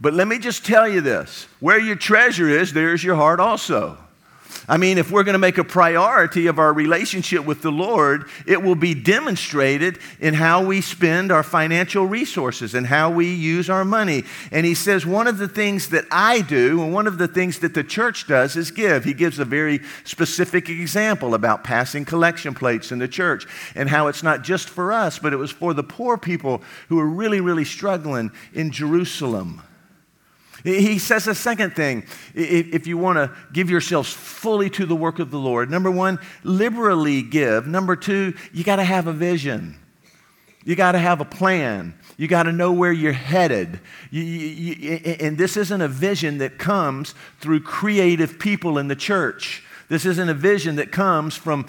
But 0.00 0.14
let 0.14 0.26
me 0.26 0.38
just 0.38 0.64
tell 0.64 0.88
you 0.88 1.00
this 1.00 1.46
where 1.60 1.78
your 1.78 1.96
treasure 1.96 2.48
is, 2.48 2.72
there's 2.72 3.04
your 3.04 3.16
heart 3.16 3.40
also. 3.40 3.98
I 4.68 4.76
mean, 4.76 4.98
if 4.98 5.10
we're 5.10 5.24
going 5.24 5.34
to 5.34 5.38
make 5.38 5.58
a 5.58 5.64
priority 5.64 6.46
of 6.46 6.58
our 6.58 6.72
relationship 6.72 7.44
with 7.44 7.62
the 7.62 7.72
Lord, 7.72 8.28
it 8.46 8.62
will 8.62 8.74
be 8.74 8.94
demonstrated 8.94 9.98
in 10.20 10.34
how 10.34 10.64
we 10.64 10.80
spend 10.80 11.32
our 11.32 11.42
financial 11.42 12.06
resources 12.06 12.74
and 12.74 12.86
how 12.86 13.10
we 13.10 13.32
use 13.32 13.68
our 13.68 13.84
money. 13.84 14.24
And 14.52 14.64
he 14.66 14.74
says, 14.74 15.04
one 15.06 15.26
of 15.26 15.38
the 15.38 15.48
things 15.48 15.88
that 15.90 16.04
I 16.10 16.40
do 16.40 16.82
and 16.82 16.92
one 16.92 17.06
of 17.06 17.18
the 17.18 17.28
things 17.28 17.58
that 17.60 17.74
the 17.74 17.84
church 17.84 18.26
does 18.26 18.56
is 18.56 18.70
give. 18.70 19.04
He 19.04 19.14
gives 19.14 19.38
a 19.38 19.44
very 19.44 19.80
specific 20.04 20.68
example 20.68 21.34
about 21.34 21.64
passing 21.64 22.04
collection 22.04 22.54
plates 22.54 22.92
in 22.92 22.98
the 22.98 23.08
church 23.08 23.46
and 23.74 23.88
how 23.88 24.08
it's 24.08 24.22
not 24.22 24.42
just 24.42 24.68
for 24.68 24.92
us, 24.92 25.18
but 25.18 25.32
it 25.32 25.36
was 25.36 25.50
for 25.50 25.74
the 25.74 25.82
poor 25.82 26.16
people 26.16 26.62
who 26.88 26.98
are 26.98 27.06
really, 27.06 27.40
really 27.40 27.64
struggling 27.64 28.30
in 28.52 28.70
Jerusalem. 28.70 29.62
He 30.64 30.98
says 30.98 31.26
a 31.26 31.34
second 31.34 31.74
thing 31.74 32.04
if 32.34 32.86
you 32.86 32.98
want 32.98 33.16
to 33.16 33.34
give 33.52 33.70
yourselves 33.70 34.12
fully 34.12 34.70
to 34.70 34.86
the 34.86 34.96
work 34.96 35.18
of 35.18 35.30
the 35.30 35.38
Lord. 35.38 35.70
Number 35.70 35.90
one, 35.90 36.18
liberally 36.44 37.22
give. 37.22 37.66
Number 37.66 37.96
two, 37.96 38.34
you 38.52 38.64
got 38.64 38.76
to 38.76 38.84
have 38.84 39.06
a 39.06 39.12
vision. 39.12 39.76
You 40.64 40.76
got 40.76 40.92
to 40.92 40.98
have 40.98 41.20
a 41.20 41.24
plan. 41.24 41.94
You 42.16 42.28
got 42.28 42.42
to 42.42 42.52
know 42.52 42.72
where 42.72 42.92
you're 42.92 43.12
headed. 43.12 43.80
You, 44.10 44.22
you, 44.22 44.74
you, 44.74 44.96
and 45.20 45.38
this 45.38 45.56
isn't 45.56 45.80
a 45.80 45.88
vision 45.88 46.38
that 46.38 46.58
comes 46.58 47.14
through 47.40 47.60
creative 47.60 48.38
people 48.38 48.76
in 48.76 48.88
the 48.88 48.96
church. 48.96 49.62
This 49.88 50.04
isn't 50.04 50.28
a 50.28 50.34
vision 50.34 50.76
that 50.76 50.92
comes 50.92 51.34
from 51.34 51.66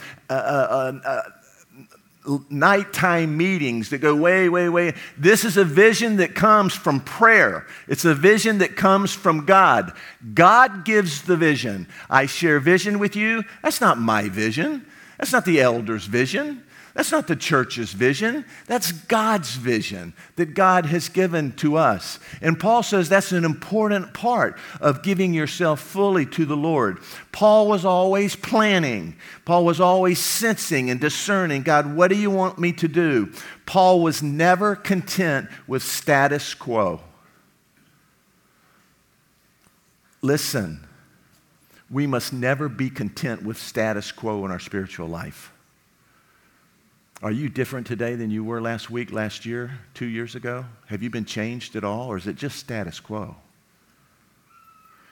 nighttime 2.49 3.35
meetings 3.35 3.89
that 3.89 3.97
go 3.97 4.15
way, 4.15 4.47
way, 4.47 4.69
way. 4.69 4.93
This 5.17 5.43
is 5.43 5.57
a 5.57 5.65
vision 5.65 6.17
that 6.17 6.35
comes 6.35 6.73
from 6.73 6.99
prayer. 6.99 7.65
It's 7.87 8.05
a 8.05 8.13
vision 8.13 8.59
that 8.59 8.75
comes 8.75 9.11
from 9.13 9.45
God. 9.45 9.93
God 10.33 10.85
gives 10.85 11.23
the 11.23 11.37
vision. 11.37 11.87
I 12.09 12.27
share 12.27 12.59
vision 12.59 12.99
with 12.99 13.15
you. 13.15 13.43
That's 13.63 13.81
not 13.81 13.97
my 13.97 14.29
vision. 14.29 14.85
That's 15.17 15.33
not 15.33 15.45
the 15.45 15.61
elder's 15.61 16.05
vision. 16.05 16.63
That's 16.93 17.11
not 17.11 17.27
the 17.27 17.37
church's 17.37 17.93
vision. 17.93 18.43
That's 18.67 18.91
God's 18.91 19.55
vision 19.55 20.13
that 20.35 20.53
God 20.53 20.87
has 20.87 21.07
given 21.07 21.53
to 21.53 21.77
us. 21.77 22.19
And 22.41 22.59
Paul 22.59 22.83
says 22.83 23.07
that's 23.07 23.31
an 23.31 23.45
important 23.45 24.13
part 24.13 24.57
of 24.81 25.01
giving 25.01 25.33
yourself 25.33 25.79
fully 25.79 26.25
to 26.27 26.45
the 26.45 26.57
Lord. 26.57 26.99
Paul 27.31 27.69
was 27.69 27.85
always 27.85 28.35
planning, 28.35 29.15
Paul 29.45 29.63
was 29.63 29.79
always 29.79 30.19
sensing 30.19 30.89
and 30.89 30.99
discerning 30.99 31.61
God, 31.63 31.95
what 31.95 32.09
do 32.09 32.15
you 32.15 32.29
want 32.29 32.59
me 32.59 32.73
to 32.73 32.87
do? 32.89 33.31
Paul 33.65 34.01
was 34.01 34.21
never 34.21 34.75
content 34.75 35.47
with 35.67 35.83
status 35.83 36.53
quo. 36.53 36.99
Listen, 40.21 40.85
we 41.89 42.05
must 42.05 42.33
never 42.33 42.67
be 42.69 42.89
content 42.89 43.43
with 43.43 43.57
status 43.57 44.11
quo 44.11 44.45
in 44.45 44.51
our 44.51 44.59
spiritual 44.59 45.07
life. 45.07 45.50
Are 47.23 47.31
you 47.31 47.49
different 47.49 47.85
today 47.85 48.15
than 48.15 48.31
you 48.31 48.43
were 48.43 48.59
last 48.59 48.89
week, 48.89 49.11
last 49.11 49.45
year, 49.45 49.77
two 49.93 50.07
years 50.07 50.33
ago? 50.33 50.65
Have 50.87 51.03
you 51.03 51.11
been 51.11 51.25
changed 51.25 51.75
at 51.75 51.83
all, 51.83 52.07
or 52.07 52.17
is 52.17 52.25
it 52.25 52.35
just 52.35 52.57
status 52.57 52.99
quo? 52.99 53.35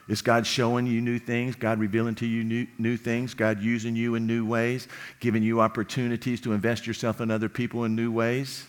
Is 0.08 0.20
God 0.20 0.44
showing 0.44 0.88
you 0.88 1.00
new 1.00 1.20
things? 1.20 1.54
God 1.54 1.78
revealing 1.78 2.16
to 2.16 2.26
you 2.26 2.42
new, 2.42 2.66
new 2.78 2.96
things? 2.96 3.32
God 3.32 3.62
using 3.62 3.94
you 3.94 4.16
in 4.16 4.26
new 4.26 4.44
ways? 4.44 4.88
Giving 5.20 5.44
you 5.44 5.60
opportunities 5.60 6.40
to 6.40 6.52
invest 6.52 6.84
yourself 6.84 7.20
in 7.20 7.30
other 7.30 7.48
people 7.48 7.84
in 7.84 7.94
new 7.94 8.10
ways? 8.10 8.66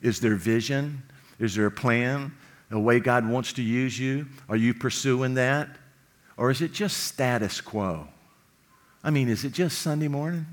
Is 0.00 0.20
there 0.20 0.36
vision? 0.36 1.02
Is 1.40 1.56
there 1.56 1.66
a 1.66 1.72
plan? 1.72 2.32
A 2.70 2.78
way 2.78 3.00
God 3.00 3.28
wants 3.28 3.52
to 3.54 3.62
use 3.62 3.98
you? 3.98 4.28
Are 4.48 4.56
you 4.56 4.74
pursuing 4.74 5.34
that? 5.34 5.70
Or 6.36 6.52
is 6.52 6.62
it 6.62 6.72
just 6.72 6.98
status 6.98 7.60
quo? 7.60 8.06
I 9.02 9.10
mean, 9.10 9.28
is 9.28 9.44
it 9.44 9.52
just 9.52 9.80
Sunday 9.80 10.08
morning? 10.08 10.46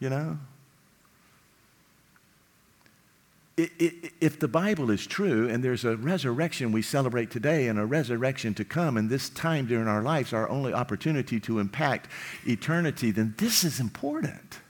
You 0.00 0.10
know? 0.10 0.38
if 4.20 4.38
the 4.38 4.48
Bible 4.48 4.90
is 4.90 5.06
true 5.06 5.48
and 5.48 5.62
there's 5.62 5.84
a 5.84 5.96
resurrection 5.96 6.72
we 6.72 6.82
celebrate 6.82 7.30
today 7.30 7.68
and 7.68 7.78
a 7.78 7.84
resurrection 7.84 8.54
to 8.54 8.64
come, 8.64 8.96
and 8.96 9.10
this 9.10 9.28
time 9.28 9.66
during 9.66 9.88
our 9.88 10.02
lives, 10.02 10.32
our 10.32 10.48
only 10.48 10.72
opportunity 10.72 11.38
to 11.40 11.58
impact 11.58 12.08
eternity, 12.46 13.10
then 13.10 13.34
this 13.38 13.64
is 13.64 13.80
important. 13.80 14.60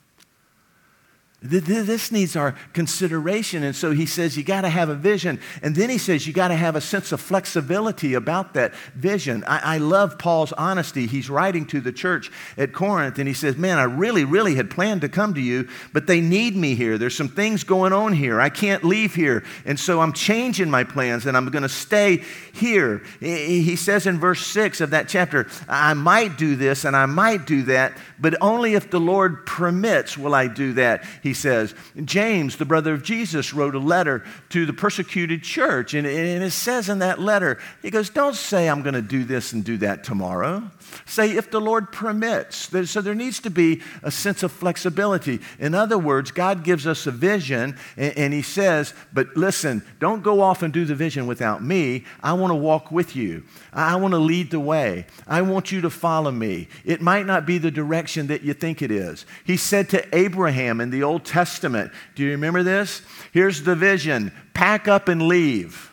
This 1.42 2.12
needs 2.12 2.36
our 2.36 2.54
consideration. 2.74 3.62
And 3.62 3.74
so 3.74 3.92
he 3.92 4.04
says 4.04 4.36
you 4.36 4.44
got 4.44 4.60
to 4.60 4.68
have 4.68 4.90
a 4.90 4.94
vision. 4.94 5.40
And 5.62 5.74
then 5.74 5.88
he 5.88 5.96
says 5.96 6.26
you 6.26 6.34
got 6.34 6.48
to 6.48 6.54
have 6.54 6.76
a 6.76 6.82
sense 6.82 7.12
of 7.12 7.20
flexibility 7.20 8.12
about 8.12 8.52
that 8.54 8.74
vision. 8.94 9.42
I, 9.46 9.76
I, 9.76 9.78
love 9.78 10.18
Paul's 10.18 10.52
honesty. 10.52 11.06
He's 11.06 11.30
writing 11.30 11.64
to 11.68 11.80
the 11.80 11.92
church 11.92 12.30
at 12.58 12.74
Corinth 12.74 13.18
and 13.18 13.26
he 13.26 13.32
says, 13.32 13.56
Man, 13.56 13.78
I 13.78 13.84
really, 13.84 14.24
really 14.24 14.54
had 14.54 14.70
planned 14.70 15.00
to 15.00 15.08
come 15.08 15.32
to 15.32 15.40
you, 15.40 15.66
but 15.94 16.06
they 16.06 16.20
need 16.20 16.56
me 16.56 16.74
here. 16.74 16.98
There's 16.98 17.16
some 17.16 17.30
things 17.30 17.64
going 17.64 17.94
on 17.94 18.12
here. 18.12 18.38
I 18.38 18.50
can't 18.50 18.84
leave 18.84 19.14
here. 19.14 19.42
And 19.64 19.80
so 19.80 20.02
I'm 20.02 20.12
changing 20.12 20.68
my 20.68 20.84
plans 20.84 21.24
and 21.24 21.38
I'm 21.38 21.46
going 21.46 21.62
to 21.62 21.70
stay 21.70 22.22
here. 22.52 23.02
He 23.18 23.76
says 23.76 24.06
in 24.06 24.20
verse 24.20 24.46
6 24.46 24.82
of 24.82 24.90
that 24.90 25.08
chapter, 25.08 25.48
I 25.66 25.94
might 25.94 26.36
do 26.36 26.54
this 26.54 26.84
and 26.84 26.94
I 26.94 27.06
might 27.06 27.46
do 27.46 27.62
that, 27.62 27.96
but 28.18 28.34
only 28.42 28.74
if 28.74 28.90
the 28.90 29.00
Lord 29.00 29.46
permits 29.46 30.18
will 30.18 30.34
I 30.34 30.46
do 30.46 30.74
that. 30.74 31.04
He 31.22 31.29
he 31.30 31.34
says. 31.34 31.76
James, 32.04 32.56
the 32.56 32.64
brother 32.64 32.92
of 32.92 33.04
Jesus, 33.04 33.54
wrote 33.54 33.76
a 33.76 33.78
letter 33.78 34.24
to 34.48 34.66
the 34.66 34.72
persecuted 34.72 35.44
church. 35.44 35.94
And, 35.94 36.04
and 36.04 36.42
it 36.42 36.50
says 36.50 36.88
in 36.88 36.98
that 36.98 37.20
letter, 37.20 37.58
he 37.82 37.90
goes, 37.90 38.10
Don't 38.10 38.34
say 38.34 38.68
I'm 38.68 38.82
going 38.82 38.94
to 38.94 39.02
do 39.02 39.22
this 39.22 39.52
and 39.52 39.64
do 39.64 39.76
that 39.78 40.02
tomorrow. 40.02 40.68
Say 41.06 41.32
if 41.36 41.50
the 41.50 41.60
Lord 41.60 41.92
permits. 41.92 42.70
So 42.90 43.00
there 43.00 43.14
needs 43.14 43.40
to 43.40 43.50
be 43.50 43.82
a 44.02 44.10
sense 44.10 44.42
of 44.42 44.52
flexibility. 44.52 45.40
In 45.58 45.74
other 45.74 45.98
words, 45.98 46.30
God 46.30 46.64
gives 46.64 46.86
us 46.86 47.06
a 47.06 47.10
vision 47.10 47.76
and, 47.96 48.32
he 48.32 48.42
says, 48.42 48.94
But 49.12 49.36
listen, 49.36 49.84
don't 49.98 50.22
go 50.22 50.40
off 50.40 50.62
and 50.62 50.72
do 50.72 50.84
the 50.84 50.94
vision 50.94 51.26
without 51.26 51.62
me. 51.62 52.04
I 52.22 52.32
want 52.34 52.50
to 52.50 52.56
walk 52.56 52.90
with 52.90 53.16
you. 53.16 53.44
I 53.72 53.96
want 53.96 54.12
to 54.12 54.18
lead 54.18 54.50
the 54.50 54.60
way. 54.60 55.06
I 55.26 55.42
want 55.42 55.72
you 55.72 55.80
to 55.82 55.90
follow 55.90 56.30
me. 56.30 56.68
It 56.84 57.00
might 57.00 57.26
not 57.26 57.46
be 57.46 57.58
the 57.58 57.70
direction 57.70 58.28
that 58.28 58.42
you 58.42 58.54
think 58.54 58.82
it 58.82 58.90
is. 58.90 59.26
He 59.44 59.56
said 59.56 59.88
to 59.90 60.16
Abraham 60.16 60.80
in 60.80 60.90
the 60.90 61.02
Old 61.02 61.24
Testament, 61.24 61.92
Do 62.14 62.22
you 62.22 62.30
remember 62.30 62.62
this? 62.62 63.02
Here's 63.32 63.62
the 63.62 63.74
vision 63.74 64.32
pack 64.54 64.88
up 64.88 65.08
and 65.08 65.22
leave. 65.22 65.90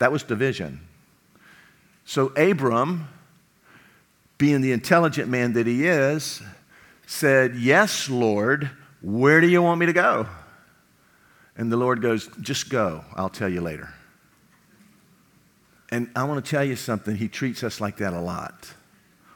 That 0.00 0.12
was 0.12 0.24
the 0.24 0.36
vision. 0.36 0.80
So, 2.04 2.28
Abram, 2.36 3.06
being 4.40 4.60
the 4.60 4.72
intelligent 4.72 5.28
man 5.28 5.52
that 5.52 5.68
he 5.68 5.86
is, 5.86 6.42
said, 7.06 7.54
Yes, 7.54 8.10
Lord, 8.10 8.68
where 9.00 9.40
do 9.40 9.46
you 9.46 9.62
want 9.62 9.78
me 9.78 9.86
to 9.86 9.92
go? 9.92 10.26
And 11.56 11.70
the 11.70 11.76
Lord 11.76 12.02
goes, 12.02 12.28
Just 12.40 12.68
go. 12.70 13.04
I'll 13.14 13.28
tell 13.28 13.48
you 13.48 13.60
later. 13.60 13.94
And 15.92 16.10
I 16.16 16.24
want 16.24 16.44
to 16.44 16.50
tell 16.50 16.64
you 16.64 16.74
something, 16.74 17.14
he 17.14 17.28
treats 17.28 17.62
us 17.62 17.80
like 17.80 17.98
that 17.98 18.12
a 18.12 18.20
lot. 18.20 18.74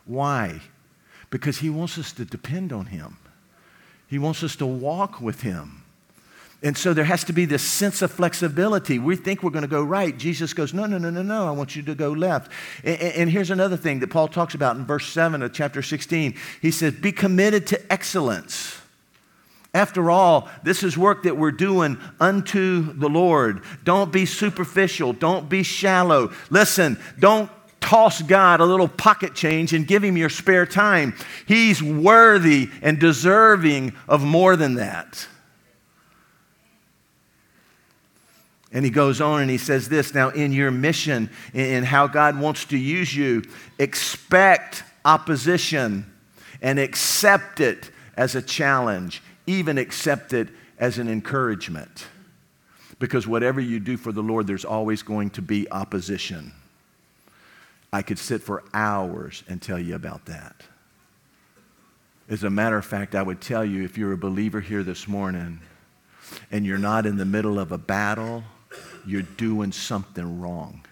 Why? 0.07 0.61
Because 1.31 1.59
he 1.59 1.71
wants 1.71 1.99
us 1.99 2.13
to 2.13 2.25
depend 2.25 2.73
on 2.73 2.87
him. 2.87 3.19
He 4.15 4.19
wants 4.19 4.43
us 4.43 4.57
to 4.57 4.67
walk 4.67 5.21
with 5.21 5.41
Him. 5.43 5.84
And 6.65 6.79
so 6.79 6.95
there 6.95 7.05
has 7.05 7.25
to 7.25 7.35
be 7.35 7.45
this 7.45 7.63
sense 7.63 8.01
of 8.01 8.11
flexibility. 8.11 8.99
We 8.99 9.17
think 9.17 9.43
we're 9.43 9.51
going 9.51 9.63
to 9.63 9.69
go 9.69 9.83
right. 9.83 10.17
Jesus 10.17 10.55
goes, 10.55 10.73
No, 10.73 10.87
no, 10.87 10.97
no, 10.97 11.11
no, 11.11 11.21
no. 11.21 11.47
I 11.47 11.51
want 11.51 11.77
you 11.77 11.83
to 11.83 11.95
go 11.95 12.11
left. 12.13 12.51
And, 12.83 12.99
and, 12.99 13.31
here's 13.31 13.51
another 13.51 13.77
thing 13.77 14.01
that 14.01 14.09
Paul 14.09 14.29
talks 14.29 14.55
about 14.55 14.75
in 14.77 14.87
verse 14.87 15.07
7 15.07 15.43
of 15.43 15.53
chapter 15.53 15.83
16. 15.83 16.35
He 16.63 16.71
says, 16.71 16.95
Be 16.95 17.13
committed 17.13 17.67
to 17.67 17.93
excellence. 17.93 18.81
After 19.75 20.11
all, 20.11 20.49
this 20.63 20.83
is 20.83 20.97
work 20.97 21.25
that 21.25 21.37
we're 21.37 21.51
doing 21.51 21.99
unto 22.19 22.95
the 22.95 23.11
Lord. 23.11 23.63
Don't 23.83 24.11
be 24.11 24.25
superficial. 24.25 25.13
Don't 25.13 25.51
be 25.51 25.65
shallow. 25.65 26.33
Listen, 26.49 26.99
don't 27.19 27.51
toss 27.81 28.23
God 28.23 28.61
a 28.61 28.65
little 28.65 28.89
pocket 28.89 29.35
change 29.35 29.75
and 29.75 29.87
give 29.87 30.03
him 30.03 30.17
your 30.17 30.31
spare 30.31 30.65
time. 30.65 31.15
He's 31.47 31.83
worthy 31.83 32.71
and 32.81 32.99
deserving 32.99 33.93
of 34.09 34.25
more 34.25 34.57
than 34.57 34.77
that. 34.77 35.29
And 38.75 38.85
he 38.85 38.91
goes 38.91 39.21
on 39.21 39.41
and 39.41 39.51
he 39.51 39.57
says 39.57 39.89
this 39.89 40.13
now, 40.13 40.31
in 40.31 40.53
your 40.53 40.73
mission, 40.73 41.31
in 41.55 41.85
how 41.85 42.09
God 42.09 42.39
wants 42.39 42.65
to 42.67 42.77
use 42.77 43.15
you, 43.15 43.43
expect 43.79 44.83
opposition 45.05 46.13
and 46.61 46.81
accept 46.81 47.61
it 47.61 47.93
as 48.17 48.35
a 48.35 48.43
challenge, 48.43 49.23
even 49.47 49.79
accept 49.79 50.33
it 50.33 50.49
as 50.79 50.99
an 50.99 51.09
encouragement. 51.09 52.07
Because 52.99 53.29
whatever 53.29 53.61
you 53.61 53.79
do 53.79 53.97
for 53.97 54.11
the 54.11 54.23
Lord, 54.23 54.49
there's 54.49 54.65
always 54.65 55.03
going 55.03 55.31
to 55.31 55.43
be 55.43 55.71
opposition. 55.71 56.53
I 57.93 58.03
could 58.03 58.19
sit 58.19 58.43
for 58.43 58.65
hours 58.75 59.45
and 59.49 59.63
tell 59.63 59.79
you 59.79 59.95
about 59.95 60.27
that. 60.27 60.65
As 62.29 62.43
a 62.43 62.51
matter 62.51 62.77
of 62.77 62.85
fact, 62.85 63.15
I 63.15 63.23
would 63.23 63.41
tell 63.41 63.65
you 63.65 63.85
if 63.85 63.97
you're 63.97 64.13
a 64.13 64.19
believer 64.19 64.61
here 64.61 64.83
this 64.83 65.07
morning 65.07 65.61
and 66.51 66.67
you're 66.67 66.79
not 66.79 67.07
in 67.07 67.19
the 67.19 67.25
middle 67.25 67.61
of 67.61 67.71
a 67.71 67.79
battle, 67.79 68.43
you're 69.07 69.23
doing 69.23 69.73
something 69.73 70.41
wrong. 70.41 70.85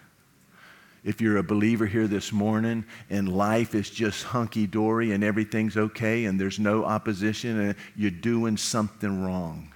If 1.03 1.19
you're 1.19 1.37
a 1.37 1.43
believer 1.43 1.85
here 1.85 2.07
this 2.07 2.31
morning 2.31 2.85
and 3.09 3.35
life 3.35 3.75
is 3.75 3.89
just 3.89 4.23
hunky 4.23 4.67
dory 4.67 5.11
and 5.11 5.23
everything's 5.23 5.75
okay 5.75 6.25
and 6.25 6.39
there's 6.39 6.59
no 6.59 6.85
opposition, 6.85 7.59
and 7.59 7.75
you're 7.95 8.11
doing 8.11 8.55
something 8.55 9.23
wrong. 9.23 9.73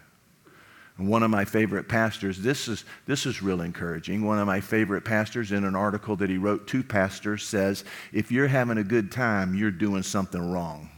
And 0.98 1.08
one 1.08 1.22
of 1.24 1.30
my 1.30 1.46
favorite 1.46 1.88
pastors, 1.88 2.40
this 2.40 2.68
is, 2.68 2.86
this 3.06 3.26
is 3.26 3.42
real 3.42 3.62
encouraging. 3.62 4.26
One 4.26 4.40
of 4.40 4.48
my 4.48 4.62
favorite 4.62 5.06
pastors, 5.06 5.52
in 5.52 5.64
an 5.64 5.76
article 5.76 6.16
that 6.16 6.30
he 6.30 6.38
wrote 6.38 6.68
to 6.70 6.82
pastors, 6.82 7.44
says, 7.44 7.84
If 8.12 8.32
you're 8.32 8.48
having 8.48 8.80
a 8.80 8.84
good 8.84 9.12
time, 9.12 9.54
you're 9.54 9.70
doing 9.70 10.02
something 10.02 10.52
wrong. 10.52 10.90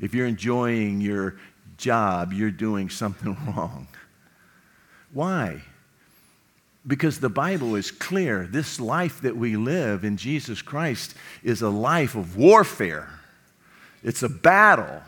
If 0.00 0.14
you're 0.14 0.26
enjoying 0.26 1.00
your 1.00 1.36
job, 1.78 2.32
you're 2.32 2.50
doing 2.50 2.90
something 2.90 3.36
wrong. 3.46 3.88
Why? 5.12 5.62
Because 6.86 7.20
the 7.20 7.28
Bible 7.28 7.76
is 7.76 7.90
clear. 7.90 8.46
This 8.46 8.80
life 8.80 9.20
that 9.20 9.36
we 9.36 9.56
live 9.56 10.04
in 10.04 10.16
Jesus 10.16 10.62
Christ 10.62 11.14
is 11.42 11.62
a 11.62 11.68
life 11.68 12.14
of 12.14 12.36
warfare, 12.36 13.08
it's 14.02 14.22
a 14.22 14.28
battle 14.28 15.02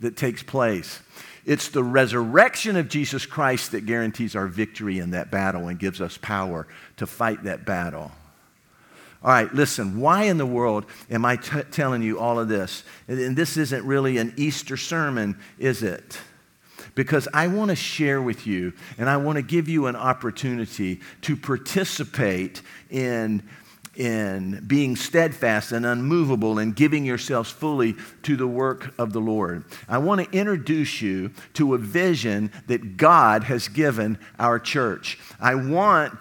that 0.00 0.16
takes 0.16 0.42
place. 0.42 1.00
It's 1.46 1.68
the 1.68 1.84
resurrection 1.84 2.76
of 2.76 2.88
Jesus 2.88 3.26
Christ 3.26 3.72
that 3.72 3.84
guarantees 3.84 4.34
our 4.34 4.46
victory 4.46 4.98
in 4.98 5.10
that 5.10 5.30
battle 5.30 5.68
and 5.68 5.78
gives 5.78 6.00
us 6.00 6.16
power 6.16 6.66
to 6.96 7.06
fight 7.06 7.44
that 7.44 7.66
battle. 7.66 8.12
All 9.22 9.30
right, 9.30 9.52
listen, 9.54 10.00
why 10.00 10.24
in 10.24 10.36
the 10.36 10.46
world 10.46 10.84
am 11.10 11.24
I 11.24 11.36
t- 11.36 11.62
telling 11.70 12.02
you 12.02 12.18
all 12.18 12.38
of 12.38 12.48
this? 12.48 12.84
And 13.08 13.36
this 13.36 13.56
isn't 13.56 13.84
really 13.84 14.18
an 14.18 14.34
Easter 14.36 14.76
sermon, 14.76 15.38
is 15.58 15.82
it? 15.82 16.18
Because 16.94 17.28
I 17.32 17.46
want 17.48 17.70
to 17.70 17.76
share 17.76 18.20
with 18.20 18.46
you 18.46 18.72
and 18.98 19.08
I 19.08 19.16
want 19.16 19.36
to 19.36 19.42
give 19.42 19.68
you 19.68 19.86
an 19.86 19.96
opportunity 19.96 21.00
to 21.22 21.36
participate 21.36 22.62
in 22.90 23.42
in 23.96 24.62
being 24.66 24.96
steadfast 24.96 25.72
and 25.72 25.86
unmovable 25.86 26.58
and 26.58 26.74
giving 26.74 27.04
yourselves 27.04 27.50
fully 27.50 27.94
to 28.22 28.36
the 28.36 28.46
work 28.46 28.92
of 28.98 29.12
the 29.12 29.20
Lord. 29.20 29.64
I 29.88 29.98
want 29.98 30.20
to 30.20 30.36
introduce 30.36 31.00
you 31.00 31.30
to 31.54 31.74
a 31.74 31.78
vision 31.78 32.50
that 32.66 32.96
God 32.96 33.44
has 33.44 33.68
given 33.68 34.18
our 34.38 34.58
church. 34.58 35.18
I 35.40 35.54
want, 35.54 36.16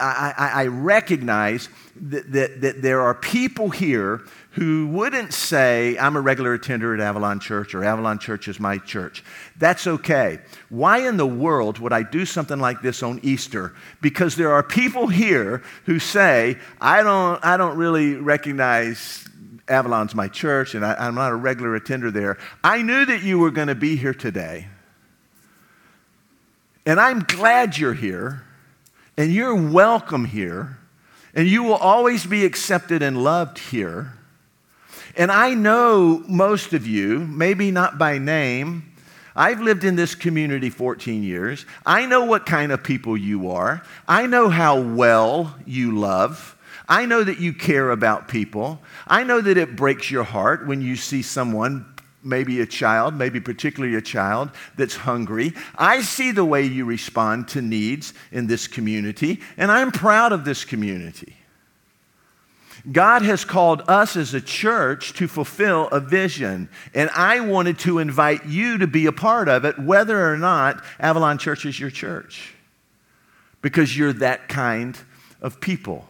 I, 0.00 0.52
I, 0.54 0.66
recognize 0.68 1.68
that, 1.96 2.32
that, 2.32 2.60
that 2.62 2.82
there 2.82 3.02
are 3.02 3.14
people 3.14 3.70
here 3.70 4.22
who 4.58 4.88
wouldn't 4.88 5.32
say, 5.32 5.96
I'm 5.98 6.16
a 6.16 6.20
regular 6.20 6.52
attender 6.52 6.92
at 6.92 6.98
Avalon 6.98 7.38
Church 7.38 7.76
or 7.76 7.84
Avalon 7.84 8.18
Church 8.18 8.48
is 8.48 8.58
my 8.58 8.78
church. 8.78 9.22
That's 9.56 9.86
okay. 9.86 10.40
Why 10.68 11.06
in 11.06 11.16
the 11.16 11.26
world 11.26 11.78
would 11.78 11.92
I 11.92 12.02
do 12.02 12.26
something 12.26 12.58
like 12.58 12.82
this 12.82 13.04
on 13.04 13.20
Easter? 13.22 13.72
Because 14.00 14.34
there 14.34 14.52
are 14.52 14.64
people 14.64 15.06
here 15.06 15.62
who 15.84 16.00
say, 16.00 16.58
I 16.80 17.04
don't, 17.04 17.44
I 17.44 17.56
don't 17.56 17.76
really 17.76 18.16
recognize 18.16 19.28
Avalon's 19.68 20.16
my 20.16 20.26
church 20.26 20.74
and 20.74 20.84
I, 20.84 21.06
am 21.06 21.14
not 21.14 21.30
a 21.30 21.36
regular 21.36 21.76
attender 21.76 22.10
there. 22.10 22.36
I 22.64 22.82
knew 22.82 23.04
that 23.06 23.22
you 23.22 23.38
were 23.38 23.52
going 23.52 23.68
to 23.68 23.76
be 23.76 23.94
here 23.94 24.14
today. 24.14 24.66
And 26.84 26.98
I'm 26.98 27.20
glad 27.20 27.78
you're 27.78 27.94
here 27.94 28.42
and 29.16 29.32
you're 29.32 29.54
welcome 29.54 30.24
here 30.24 30.78
and 31.32 31.46
you 31.46 31.62
will 31.62 31.76
always 31.76 32.26
be 32.26 32.44
accepted 32.44 33.04
and 33.04 33.22
loved 33.22 33.58
here. 33.58 34.14
And 35.18 35.32
I 35.32 35.54
know 35.54 36.22
most 36.28 36.72
of 36.72 36.86
you, 36.86 37.18
maybe 37.18 37.72
not 37.72 37.98
by 37.98 38.18
name. 38.18 38.84
I've 39.34 39.60
lived 39.60 39.82
in 39.82 39.96
this 39.96 40.14
community 40.14 40.70
14 40.70 41.24
years. 41.24 41.66
I 41.84 42.06
know 42.06 42.24
what 42.24 42.46
kind 42.46 42.70
of 42.70 42.84
people 42.84 43.16
you 43.16 43.50
are. 43.50 43.82
I 44.06 44.26
know 44.26 44.48
how 44.48 44.80
well 44.80 45.56
you 45.66 45.98
love. 45.98 46.56
I 46.88 47.04
know 47.04 47.24
that 47.24 47.40
you 47.40 47.52
care 47.52 47.90
about 47.90 48.28
people. 48.28 48.80
I 49.08 49.24
know 49.24 49.40
that 49.40 49.56
it 49.56 49.74
breaks 49.74 50.08
your 50.08 50.22
heart 50.22 50.66
when 50.68 50.80
you 50.80 50.94
see 50.94 51.22
someone, 51.22 51.84
maybe 52.22 52.60
a 52.60 52.66
child, 52.66 53.14
maybe 53.14 53.40
particularly 53.40 53.96
a 53.96 54.00
child, 54.00 54.50
that's 54.76 54.96
hungry. 54.96 55.52
I 55.76 56.00
see 56.00 56.30
the 56.30 56.44
way 56.44 56.62
you 56.62 56.84
respond 56.84 57.48
to 57.48 57.60
needs 57.60 58.14
in 58.30 58.46
this 58.46 58.68
community, 58.68 59.40
and 59.56 59.70
I'm 59.70 59.90
proud 59.90 60.32
of 60.32 60.44
this 60.44 60.64
community. 60.64 61.37
God 62.90 63.22
has 63.22 63.44
called 63.44 63.82
us 63.88 64.16
as 64.16 64.34
a 64.34 64.40
church 64.40 65.12
to 65.14 65.28
fulfill 65.28 65.88
a 65.88 66.00
vision, 66.00 66.68
and 66.94 67.10
I 67.10 67.40
wanted 67.40 67.78
to 67.80 67.98
invite 67.98 68.46
you 68.46 68.78
to 68.78 68.86
be 68.86 69.06
a 69.06 69.12
part 69.12 69.48
of 69.48 69.64
it, 69.64 69.78
whether 69.78 70.32
or 70.32 70.36
not 70.36 70.82
Avalon 70.98 71.38
Church 71.38 71.66
is 71.66 71.78
your 71.78 71.90
church, 71.90 72.54
because 73.62 73.96
you're 73.96 74.12
that 74.14 74.48
kind 74.48 74.98
of 75.40 75.60
people. 75.60 76.06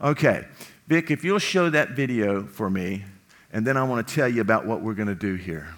Okay, 0.00 0.44
Vic, 0.86 1.10
if 1.10 1.24
you'll 1.24 1.38
show 1.38 1.70
that 1.70 1.90
video 1.90 2.44
for 2.44 2.70
me, 2.70 3.04
and 3.52 3.66
then 3.66 3.76
I 3.76 3.82
want 3.82 4.06
to 4.06 4.14
tell 4.14 4.28
you 4.28 4.40
about 4.40 4.66
what 4.66 4.80
we're 4.80 4.94
going 4.94 5.08
to 5.08 5.14
do 5.14 5.34
here. 5.34 5.68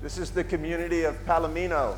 This 0.00 0.18
is 0.18 0.30
the 0.30 0.42
community 0.42 1.04
of 1.04 1.14
Palomino. 1.26 1.96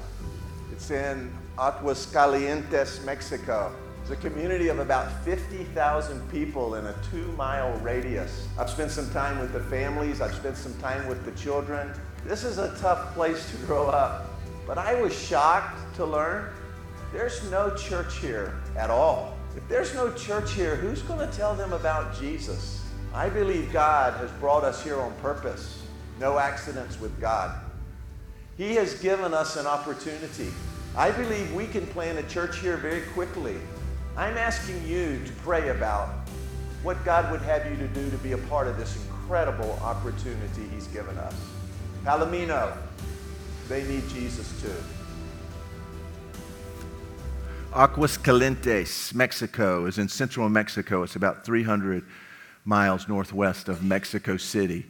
It's 0.72 0.90
in 0.90 1.32
Aguascalientes, 1.56 3.04
Mexico. 3.04 3.72
It's 4.02 4.10
a 4.10 4.16
community 4.16 4.68
of 4.68 4.80
about 4.80 5.10
50,000 5.24 6.30
people 6.30 6.74
in 6.74 6.86
a 6.86 6.94
two 7.10 7.26
mile 7.38 7.72
radius. 7.78 8.48
I've 8.58 8.68
spent 8.68 8.90
some 8.90 9.08
time 9.12 9.38
with 9.38 9.52
the 9.52 9.60
families, 9.60 10.20
I've 10.20 10.34
spent 10.34 10.56
some 10.56 10.74
time 10.78 11.06
with 11.06 11.24
the 11.24 11.30
children. 11.32 11.90
This 12.24 12.42
is 12.42 12.58
a 12.58 12.76
tough 12.78 13.14
place 13.14 13.50
to 13.50 13.56
grow 13.66 13.86
up. 13.86 14.30
But 14.66 14.78
I 14.78 15.00
was 15.00 15.16
shocked 15.16 15.78
to 15.96 16.04
learn 16.04 16.50
there's 17.12 17.48
no 17.50 17.74
church 17.76 18.18
here 18.18 18.56
at 18.76 18.90
all. 18.90 19.36
If 19.56 19.66
there's 19.68 19.94
no 19.94 20.12
church 20.14 20.52
here, 20.52 20.74
who's 20.74 21.02
going 21.02 21.20
to 21.20 21.36
tell 21.36 21.54
them 21.54 21.72
about 21.72 22.18
Jesus? 22.18 22.84
I 23.14 23.28
believe 23.28 23.72
God 23.72 24.14
has 24.14 24.30
brought 24.32 24.64
us 24.64 24.82
here 24.82 25.00
on 25.00 25.14
purpose. 25.22 25.80
No 26.18 26.40
accidents 26.40 27.00
with 27.00 27.18
God. 27.20 27.56
He 28.56 28.74
has 28.74 28.94
given 28.94 29.32
us 29.32 29.56
an 29.56 29.66
opportunity 29.66 30.50
I 30.96 31.10
believe 31.10 31.52
we 31.52 31.66
can 31.66 31.88
plant 31.88 32.20
a 32.20 32.22
church 32.22 32.60
here 32.60 32.76
very 32.76 33.02
quickly. 33.14 33.56
I'm 34.16 34.38
asking 34.38 34.86
you 34.86 35.20
to 35.24 35.32
pray 35.42 35.70
about 35.70 36.08
what 36.84 37.04
God 37.04 37.32
would 37.32 37.40
have 37.42 37.68
you 37.68 37.76
to 37.78 37.88
do 37.88 38.08
to 38.10 38.16
be 38.18 38.30
a 38.30 38.38
part 38.38 38.68
of 38.68 38.76
this 38.76 38.96
incredible 39.04 39.72
opportunity 39.82 40.68
He's 40.72 40.86
given 40.86 41.18
us. 41.18 41.34
Palomino, 42.04 42.76
they 43.68 43.82
need 43.88 44.08
Jesus 44.10 44.62
too. 44.62 44.72
Aguascalientes, 47.72 49.12
Mexico, 49.14 49.86
is 49.86 49.98
in 49.98 50.08
central 50.08 50.48
Mexico. 50.48 51.02
It's 51.02 51.16
about 51.16 51.44
300 51.44 52.04
miles 52.64 53.08
northwest 53.08 53.68
of 53.68 53.82
Mexico 53.82 54.36
City. 54.36 54.86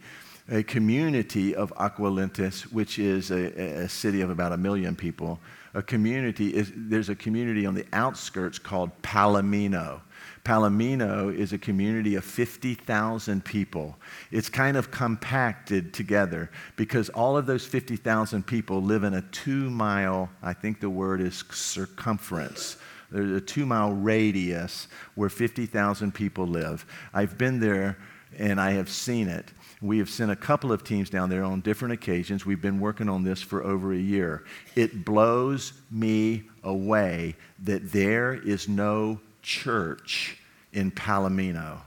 A 0.50 0.62
community 0.62 1.54
of 1.54 1.72
Aguascalientes, 1.76 2.64
which 2.64 2.98
is 2.98 3.30
a, 3.30 3.84
a 3.84 3.88
city 3.88 4.20
of 4.20 4.28
about 4.28 4.52
a 4.52 4.58
million 4.58 4.94
people, 4.94 5.40
a 5.74 5.82
community 5.82 6.54
is 6.54 6.72
there's 6.74 7.08
a 7.08 7.14
community 7.16 7.66
on 7.66 7.74
the 7.74 7.84
outskirts 7.92 8.58
called 8.58 8.90
Palomino. 9.02 10.00
Palomino 10.44 11.34
is 11.34 11.52
a 11.52 11.58
community 11.58 12.14
of 12.14 12.24
50,000 12.24 13.44
people. 13.44 13.96
It's 14.30 14.48
kind 14.48 14.76
of 14.76 14.90
compacted 14.90 15.92
together 15.92 16.50
because 16.76 17.08
all 17.08 17.36
of 17.36 17.46
those 17.46 17.66
50,000 17.66 18.46
people 18.46 18.82
live 18.82 19.04
in 19.04 19.14
a 19.14 19.22
two 19.22 19.70
mile, 19.70 20.30
I 20.42 20.52
think 20.52 20.80
the 20.80 20.90
word 20.90 21.20
is 21.20 21.44
circumference. 21.50 22.76
There's 23.10 23.30
a 23.30 23.40
two 23.40 23.66
mile 23.66 23.92
radius 23.92 24.88
where 25.14 25.30
50,000 25.30 26.12
people 26.12 26.46
live. 26.46 26.84
I've 27.12 27.38
been 27.38 27.58
there 27.58 27.96
and 28.38 28.60
I 28.60 28.72
have 28.72 28.90
seen 28.90 29.28
it. 29.28 29.50
We 29.84 29.98
have 29.98 30.08
sent 30.08 30.30
a 30.30 30.36
couple 30.36 30.72
of 30.72 30.82
teams 30.82 31.10
down 31.10 31.28
there 31.28 31.44
on 31.44 31.60
different 31.60 31.92
occasions. 31.92 32.46
We've 32.46 32.62
been 32.62 32.80
working 32.80 33.10
on 33.10 33.22
this 33.22 33.42
for 33.42 33.62
over 33.62 33.92
a 33.92 33.98
year. 33.98 34.42
It 34.74 35.04
blows 35.04 35.74
me 35.90 36.44
away 36.62 37.36
that 37.64 37.92
there 37.92 38.32
is 38.32 38.66
no 38.66 39.20
church 39.42 40.38
in 40.72 40.90
Palomino. 40.90 41.80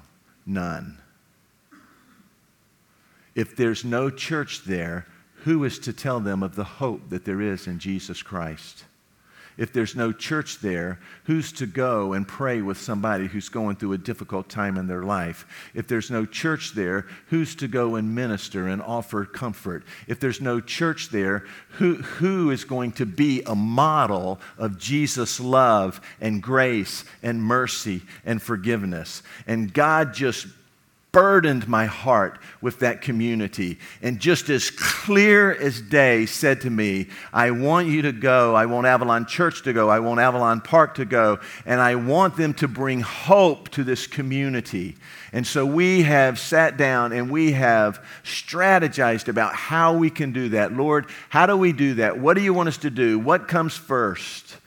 None. 0.46 1.00
If 3.34 3.56
there's 3.56 3.84
no 3.84 4.12
church 4.12 4.66
there, 4.66 5.08
who 5.38 5.64
is 5.64 5.80
to 5.80 5.92
tell 5.92 6.20
them 6.20 6.44
of 6.44 6.56
the 6.56 6.64
hope 6.64 7.10
that 7.10 7.26
there 7.26 7.42
is 7.42 7.66
in 7.66 7.80
Jesus 7.80 8.22
Christ? 8.22 8.84
If 9.58 9.74
there's 9.74 9.96
no 9.96 10.12
church 10.12 10.60
there, 10.60 11.00
who's 11.26 11.52
to 11.54 11.66
go 11.66 12.14
and 12.14 12.28
pray 12.28 12.62
with 12.62 12.78
somebody 12.78 13.28
who's 13.28 13.50
going 13.50 13.76
through 13.76 13.94
a 13.94 13.98
difficult 13.98 14.50
time 14.50 14.78
in 14.78 14.88
their 14.88 15.04
life? 15.04 15.46
If 15.74 15.88
there's 15.88 16.12
no 16.12 16.26
church 16.26 16.74
there, 16.74 17.08
who's 17.28 17.56
to 17.56 17.68
go 17.68 17.96
and 17.96 18.16
minister 18.16 18.68
and 18.68 18.82
offer 18.82 19.26
comfort? 19.26 19.84
If 20.08 20.20
there's 20.20 20.42
no 20.42 20.60
church 20.60 21.10
there, 21.10 21.46
who, 21.72 21.96
who 21.96 22.52
is 22.52 22.64
going 22.64 22.94
to 22.94 23.06
be 23.06 23.42
a 23.46 23.56
model 23.56 24.40
of 24.58 24.78
Jesus' 24.78 25.40
love 25.40 26.02
and 26.22 26.42
grace 26.42 27.04
and 27.24 27.42
mercy 27.42 28.04
and 28.26 28.42
forgiveness? 28.42 29.24
And 29.48 29.74
God 29.74 30.14
just 30.14 30.48
burdened 31.18 31.68
my 31.68 31.88
heart 31.88 32.38
with 32.62 32.78
that 32.78 33.02
community. 33.02 33.80
And 34.04 34.20
just 34.20 34.52
as 34.52 34.70
clear 34.70 35.52
as 35.52 35.82
day 35.82 36.28
said 36.28 36.62
to 36.62 36.70
me, 36.70 37.08
I 37.34 37.50
want 37.50 37.88
you 37.88 38.04
to 38.04 38.12
go. 38.12 38.54
I 38.54 38.68
want 38.68 38.86
Avalon 38.86 39.26
Church 39.26 39.64
to 39.64 39.74
go. 39.74 39.90
I 39.90 39.98
want 39.98 40.20
Avalon 40.20 40.62
Park 40.62 40.94
to 40.96 41.06
go. 41.06 41.40
And 41.66 41.82
I 41.82 41.96
want 41.96 42.38
them 42.38 42.54
to 42.54 42.68
bring 42.68 43.02
hope 43.02 43.70
to 43.70 43.84
this 43.84 44.06
community. 44.06 44.96
And 45.34 45.48
so 45.48 45.66
we 45.66 46.04
have 46.04 46.38
sat 46.38 46.78
down 46.78 47.12
and 47.14 47.32
we 47.32 47.54
have 47.54 48.00
strategized 48.24 49.28
about 49.28 49.56
how 49.56 49.98
we 49.98 50.12
can 50.12 50.32
do 50.34 50.50
that. 50.50 50.74
Lord, 50.74 51.08
how 51.30 51.48
do 51.48 51.58
we 51.58 51.72
do 51.72 51.96
that? 51.96 52.20
What 52.20 52.36
do 52.36 52.44
you 52.44 52.54
want 52.54 52.70
us 52.70 52.78
to 52.78 52.92
do? 52.92 53.18
What 53.18 53.48
comes 53.48 53.76
first? 53.76 54.58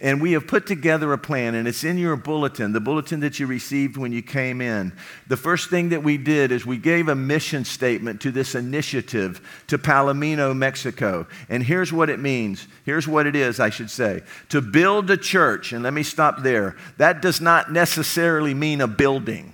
And 0.00 0.22
we 0.22 0.32
have 0.32 0.46
put 0.46 0.66
together 0.66 1.12
a 1.12 1.18
plan, 1.18 1.56
and 1.56 1.66
it's 1.66 1.82
in 1.82 1.98
your 1.98 2.14
bulletin, 2.14 2.72
the 2.72 2.80
bulletin 2.80 3.18
that 3.20 3.40
you 3.40 3.48
received 3.48 3.96
when 3.96 4.12
you 4.12 4.22
came 4.22 4.60
in. 4.60 4.92
The 5.26 5.36
first 5.36 5.70
thing 5.70 5.88
that 5.88 6.04
we 6.04 6.16
did 6.16 6.52
is 6.52 6.64
we 6.64 6.76
gave 6.76 7.08
a 7.08 7.16
mission 7.16 7.64
statement 7.64 8.20
to 8.20 8.30
this 8.30 8.54
initiative 8.54 9.40
to 9.66 9.76
Palomino, 9.76 10.56
Mexico. 10.56 11.26
And 11.48 11.64
here's 11.64 11.92
what 11.92 12.10
it 12.10 12.20
means. 12.20 12.68
Here's 12.84 13.08
what 13.08 13.26
it 13.26 13.34
is, 13.34 13.58
I 13.58 13.70
should 13.70 13.90
say. 13.90 14.22
To 14.50 14.60
build 14.60 15.10
a 15.10 15.16
church, 15.16 15.72
and 15.72 15.82
let 15.82 15.92
me 15.92 16.04
stop 16.04 16.42
there, 16.42 16.76
that 16.98 17.20
does 17.20 17.40
not 17.40 17.72
necessarily 17.72 18.54
mean 18.54 18.80
a 18.80 18.86
building. 18.86 19.52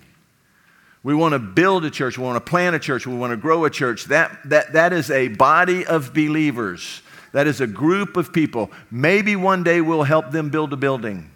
We 1.03 1.15
want 1.15 1.33
to 1.33 1.39
build 1.39 1.87
a 1.87 1.91
church. 1.91 2.19
We 2.19 2.25
want 2.25 2.45
to 2.45 2.51
plant 2.51 2.77
a 2.77 2.79
church. 2.79 3.07
We 3.07 3.15
want 3.15 3.31
to 3.31 3.37
grow 3.39 3.65
a 3.65 3.71
church. 3.71 4.07
That, 4.07 4.39
that, 4.47 4.75
that 4.75 4.93
is 4.93 5.11
a 5.11 5.29
body 5.29 5.87
of 5.87 6.13
believers 6.13 7.03
that 7.35 7.49
is 7.49 7.61
a 7.61 7.67
group 7.67 8.17
of 8.17 8.33
people. 8.33 8.71
Maybe 8.93 9.35
one 9.35 9.65
day 9.65 9.81
we'll 9.81 10.05
help 10.05 10.31
them 10.31 10.51
build 10.51 10.73
a 10.73 10.77
building. 10.77 11.33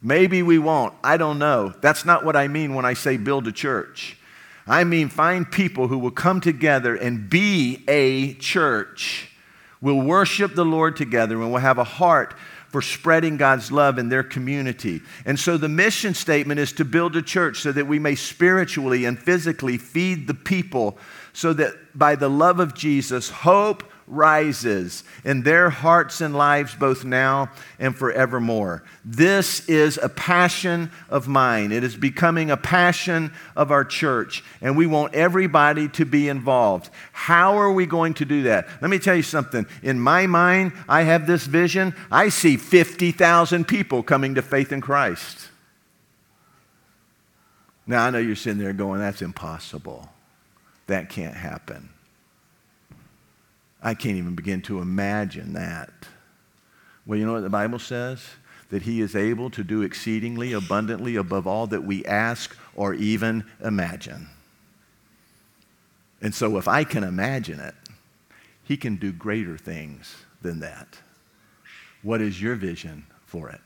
Maybe 0.00 0.44
we 0.44 0.60
won't. 0.60 0.94
I 1.02 1.16
don't 1.16 1.40
know. 1.40 1.74
That's 1.80 2.04
not 2.04 2.24
what 2.24 2.36
I 2.36 2.46
mean 2.46 2.76
when 2.76 2.84
I 2.84 2.94
say 2.94 3.16
build 3.16 3.48
a 3.48 3.52
church. 3.52 4.16
I 4.64 4.84
mean 4.84 5.08
find 5.08 5.50
people 5.50 5.88
who 5.88 5.98
will 5.98 6.12
come 6.12 6.40
together 6.40 6.94
and 6.94 7.28
be 7.28 7.82
a 7.88 8.34
church. 8.34 9.32
We'll 9.80 10.00
worship 10.00 10.54
the 10.54 10.64
Lord 10.64 10.94
together 10.94 11.42
and 11.42 11.50
we'll 11.50 11.60
have 11.60 11.78
a 11.78 11.84
heart 11.84 12.34
for 12.68 12.80
spreading 12.80 13.36
God's 13.36 13.72
love 13.72 13.98
in 13.98 14.08
their 14.08 14.22
community. 14.22 15.00
And 15.26 15.36
so 15.36 15.56
the 15.56 15.68
mission 15.68 16.14
statement 16.14 16.60
is 16.60 16.72
to 16.74 16.84
build 16.84 17.16
a 17.16 17.22
church 17.22 17.58
so 17.58 17.72
that 17.72 17.88
we 17.88 17.98
may 17.98 18.14
spiritually 18.14 19.04
and 19.04 19.18
physically 19.18 19.78
feed 19.78 20.28
the 20.28 20.34
people 20.34 20.96
so 21.32 21.52
that 21.54 21.74
by 21.98 22.14
the 22.14 22.30
love 22.30 22.60
of 22.60 22.74
Jesus, 22.74 23.30
hope, 23.30 23.82
rises 24.10 25.04
in 25.24 25.42
their 25.42 25.70
hearts 25.70 26.20
and 26.20 26.34
lives 26.34 26.74
both 26.74 27.04
now 27.04 27.50
and 27.78 27.96
forevermore. 27.96 28.82
This 29.04 29.68
is 29.68 29.98
a 30.02 30.08
passion 30.08 30.90
of 31.08 31.28
mine. 31.28 31.72
It 31.72 31.84
is 31.84 31.96
becoming 31.96 32.50
a 32.50 32.56
passion 32.56 33.32
of 33.56 33.70
our 33.70 33.84
church, 33.84 34.42
and 34.60 34.76
we 34.76 34.86
want 34.86 35.14
everybody 35.14 35.88
to 35.90 36.04
be 36.04 36.28
involved. 36.28 36.90
How 37.12 37.56
are 37.56 37.72
we 37.72 37.86
going 37.86 38.14
to 38.14 38.24
do 38.24 38.42
that? 38.42 38.68
Let 38.80 38.90
me 38.90 38.98
tell 38.98 39.16
you 39.16 39.22
something. 39.22 39.66
In 39.82 40.00
my 40.00 40.26
mind, 40.26 40.72
I 40.88 41.02
have 41.02 41.26
this 41.26 41.46
vision. 41.46 41.94
I 42.10 42.28
see 42.28 42.56
50,000 42.56 43.66
people 43.66 44.02
coming 44.02 44.34
to 44.34 44.42
faith 44.42 44.72
in 44.72 44.80
Christ. 44.80 45.48
Now, 47.86 48.04
I 48.04 48.10
know 48.10 48.18
you're 48.18 48.36
sitting 48.36 48.58
there 48.58 48.72
going, 48.72 49.00
that's 49.00 49.22
impossible. 49.22 50.08
That 50.86 51.08
can't 51.08 51.34
happen. 51.34 51.90
I 53.82 53.94
can't 53.94 54.16
even 54.16 54.34
begin 54.34 54.62
to 54.62 54.80
imagine 54.80 55.54
that. 55.54 55.90
Well, 57.06 57.18
you 57.18 57.26
know 57.26 57.32
what 57.32 57.42
the 57.42 57.50
Bible 57.50 57.78
says? 57.78 58.24
That 58.68 58.82
He 58.82 59.00
is 59.00 59.16
able 59.16 59.50
to 59.50 59.64
do 59.64 59.82
exceedingly 59.82 60.52
abundantly 60.52 61.16
above 61.16 61.46
all 61.46 61.66
that 61.68 61.82
we 61.82 62.04
ask 62.04 62.56
or 62.74 62.94
even 62.94 63.44
imagine. 63.64 64.28
And 66.22 66.34
so, 66.34 66.58
if 66.58 66.68
I 66.68 66.84
can 66.84 67.02
imagine 67.02 67.58
it, 67.58 67.74
He 68.62 68.76
can 68.76 68.96
do 68.96 69.12
greater 69.12 69.56
things 69.56 70.14
than 70.42 70.60
that. 70.60 70.98
What 72.02 72.20
is 72.20 72.40
your 72.40 72.54
vision 72.54 73.06
for 73.24 73.48
it? 73.48 73.60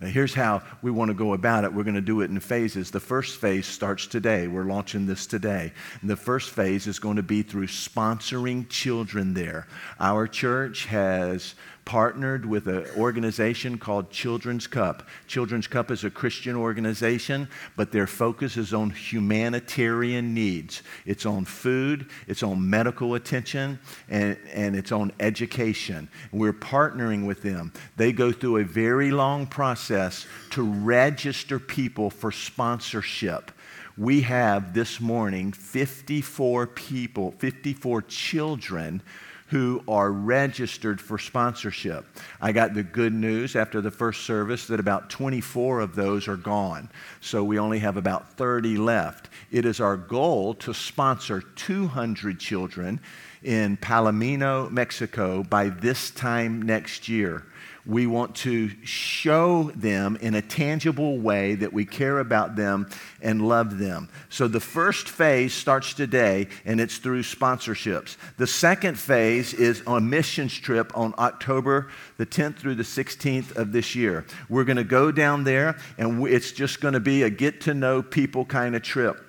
Now, 0.00 0.06
here's 0.06 0.34
how 0.34 0.62
we 0.80 0.92
want 0.92 1.08
to 1.08 1.14
go 1.14 1.32
about 1.32 1.64
it. 1.64 1.72
We're 1.72 1.82
going 1.82 1.96
to 1.96 2.00
do 2.00 2.20
it 2.20 2.30
in 2.30 2.38
phases. 2.38 2.92
The 2.92 3.00
first 3.00 3.40
phase 3.40 3.66
starts 3.66 4.06
today. 4.06 4.46
We're 4.46 4.62
launching 4.62 5.06
this 5.06 5.26
today. 5.26 5.72
And 6.00 6.08
the 6.08 6.16
first 6.16 6.50
phase 6.50 6.86
is 6.86 7.00
going 7.00 7.16
to 7.16 7.22
be 7.24 7.42
through 7.42 7.66
sponsoring 7.66 8.68
children 8.68 9.34
there. 9.34 9.66
Our 9.98 10.28
church 10.28 10.86
has 10.86 11.56
partnered 11.88 12.44
with 12.44 12.66
an 12.66 12.84
organization 12.98 13.78
called 13.78 14.10
Children's 14.10 14.66
Cup. 14.66 15.08
Children's 15.26 15.66
Cup 15.66 15.90
is 15.90 16.04
a 16.04 16.10
Christian 16.10 16.54
organization, 16.54 17.48
but 17.76 17.92
their 17.92 18.06
focus 18.06 18.58
is 18.58 18.74
on 18.74 18.90
humanitarian 18.90 20.34
needs. 20.34 20.82
It's 21.06 21.24
on 21.24 21.46
food, 21.46 22.10
it's 22.26 22.42
on 22.42 22.68
medical 22.68 23.14
attention, 23.14 23.78
and, 24.10 24.36
and 24.52 24.76
it's 24.76 24.92
on 24.92 25.12
education. 25.18 26.10
We're 26.30 26.52
partnering 26.52 27.26
with 27.26 27.40
them. 27.40 27.72
They 27.96 28.12
go 28.12 28.32
through 28.32 28.58
a 28.58 28.64
very 28.64 29.10
long 29.10 29.46
process 29.46 30.26
to 30.50 30.62
register 30.62 31.58
people 31.58 32.10
for 32.10 32.30
sponsorship 32.30 33.50
we 33.96 34.20
have 34.20 34.74
this 34.74 35.00
morning 35.00 35.50
54 35.50 36.68
people, 36.68 37.32
54 37.32 38.02
children 38.02 39.02
who 39.48 39.82
are 39.88 40.12
registered 40.12 41.00
for 41.00 41.18
sponsorship. 41.18 42.04
I 42.40 42.52
got 42.52 42.74
the 42.74 42.82
good 42.82 43.14
news 43.14 43.56
after 43.56 43.80
the 43.80 43.90
first 43.90 44.24
service 44.24 44.66
that 44.66 44.78
about 44.78 45.10
24 45.10 45.80
of 45.80 45.94
those 45.94 46.28
are 46.28 46.36
gone. 46.36 46.90
So 47.20 47.42
we 47.42 47.58
only 47.58 47.78
have 47.78 47.96
about 47.96 48.34
30 48.34 48.76
left. 48.76 49.28
It 49.50 49.64
is 49.64 49.80
our 49.80 49.96
goal 49.96 50.54
to 50.54 50.74
sponsor 50.74 51.40
200 51.40 52.38
children 52.38 53.00
in 53.42 53.76
Palomino, 53.78 54.70
Mexico 54.70 55.42
by 55.42 55.70
this 55.70 56.10
time 56.10 56.60
next 56.60 57.08
year. 57.08 57.44
We 57.88 58.06
want 58.06 58.36
to 58.36 58.70
show 58.84 59.72
them 59.74 60.18
in 60.20 60.34
a 60.34 60.42
tangible 60.42 61.18
way 61.18 61.54
that 61.54 61.72
we 61.72 61.86
care 61.86 62.18
about 62.18 62.54
them 62.54 62.90
and 63.22 63.48
love 63.48 63.78
them. 63.78 64.10
So 64.28 64.46
the 64.46 64.60
first 64.60 65.08
phase 65.08 65.54
starts 65.54 65.94
today, 65.94 66.48
and 66.66 66.82
it's 66.82 66.98
through 66.98 67.22
sponsorships. 67.22 68.18
The 68.36 68.46
second 68.46 68.98
phase 68.98 69.54
is 69.54 69.82
a 69.86 70.00
missions 70.02 70.52
trip 70.52 70.94
on 70.94 71.14
October 71.18 71.88
the 72.18 72.26
10th 72.26 72.56
through 72.56 72.74
the 72.74 72.82
16th 72.82 73.56
of 73.56 73.72
this 73.72 73.94
year. 73.94 74.26
We're 74.50 74.64
going 74.64 74.76
to 74.76 74.84
go 74.84 75.10
down 75.10 75.44
there, 75.44 75.78
and 75.96 76.26
it's 76.26 76.52
just 76.52 76.82
going 76.82 76.94
to 76.94 77.00
be 77.00 77.22
a 77.22 77.30
get 77.30 77.62
to 77.62 77.74
know 77.74 78.02
people 78.02 78.44
kind 78.44 78.76
of 78.76 78.82
trip. 78.82 79.24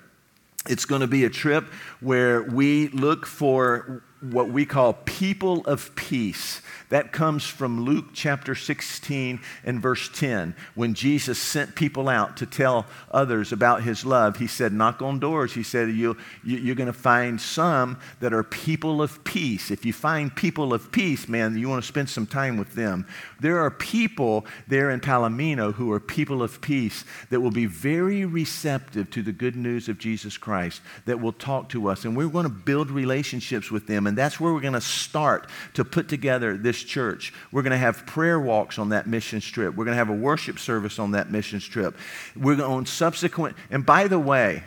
It's 0.68 0.84
going 0.84 1.00
to 1.00 1.06
be 1.06 1.24
a 1.24 1.30
trip 1.30 1.64
where 2.00 2.42
we 2.42 2.88
look 2.88 3.24
for 3.24 4.02
what 4.20 4.50
we 4.50 4.66
call 4.66 4.92
people 4.92 5.64
of 5.64 5.94
peace. 5.96 6.60
That 6.90 7.12
comes 7.12 7.44
from 7.44 7.84
Luke 7.84 8.06
chapter 8.12 8.56
16 8.56 9.40
and 9.64 9.80
verse 9.80 10.10
10. 10.12 10.56
When 10.74 10.94
Jesus 10.94 11.38
sent 11.38 11.76
people 11.76 12.08
out 12.08 12.36
to 12.38 12.46
tell 12.46 12.84
others 13.12 13.52
about 13.52 13.84
his 13.84 14.04
love, 14.04 14.38
he 14.38 14.48
said, 14.48 14.72
Knock 14.72 15.00
on 15.00 15.20
doors. 15.20 15.54
He 15.54 15.62
said, 15.62 15.88
you, 15.90 16.16
You're 16.42 16.74
going 16.74 16.88
to 16.88 16.92
find 16.92 17.40
some 17.40 18.00
that 18.18 18.32
are 18.32 18.42
people 18.42 19.00
of 19.00 19.22
peace. 19.22 19.70
If 19.70 19.84
you 19.84 19.92
find 19.92 20.34
people 20.34 20.74
of 20.74 20.90
peace, 20.90 21.28
man, 21.28 21.56
you 21.56 21.68
want 21.68 21.80
to 21.82 21.88
spend 21.88 22.10
some 22.10 22.26
time 22.26 22.56
with 22.56 22.74
them. 22.74 23.06
There 23.38 23.60
are 23.60 23.70
people 23.70 24.44
there 24.66 24.90
in 24.90 24.98
Palomino 24.98 25.72
who 25.72 25.92
are 25.92 26.00
people 26.00 26.42
of 26.42 26.60
peace 26.60 27.04
that 27.30 27.40
will 27.40 27.52
be 27.52 27.66
very 27.66 28.24
receptive 28.24 29.10
to 29.10 29.22
the 29.22 29.32
good 29.32 29.54
news 29.54 29.88
of 29.88 29.96
Jesus 29.96 30.36
Christ, 30.36 30.82
that 31.04 31.20
will 31.20 31.32
talk 31.32 31.68
to 31.68 31.88
us. 31.88 32.04
And 32.04 32.16
we're 32.16 32.28
going 32.28 32.42
to 32.42 32.50
build 32.50 32.90
relationships 32.90 33.70
with 33.70 33.86
them. 33.86 34.08
And 34.08 34.18
that's 34.18 34.40
where 34.40 34.52
we're 34.52 34.60
going 34.60 34.72
to 34.72 34.80
start 34.80 35.48
to 35.74 35.84
put 35.84 36.08
together 36.08 36.56
this 36.56 36.79
church. 36.84 37.32
We're 37.52 37.62
going 37.62 37.72
to 37.72 37.78
have 37.78 38.06
prayer 38.06 38.40
walks 38.40 38.78
on 38.78 38.90
that 38.90 39.06
mission 39.06 39.40
trip. 39.40 39.74
We're 39.74 39.84
going 39.84 39.94
to 39.94 39.98
have 39.98 40.10
a 40.10 40.14
worship 40.14 40.58
service 40.58 40.98
on 40.98 41.12
that 41.12 41.30
mission 41.30 41.60
trip. 41.60 41.96
We're 42.36 42.56
going 42.56 42.70
on 42.70 42.86
subsequent, 42.86 43.56
and 43.70 43.84
by 43.84 44.08
the 44.08 44.18
way, 44.18 44.64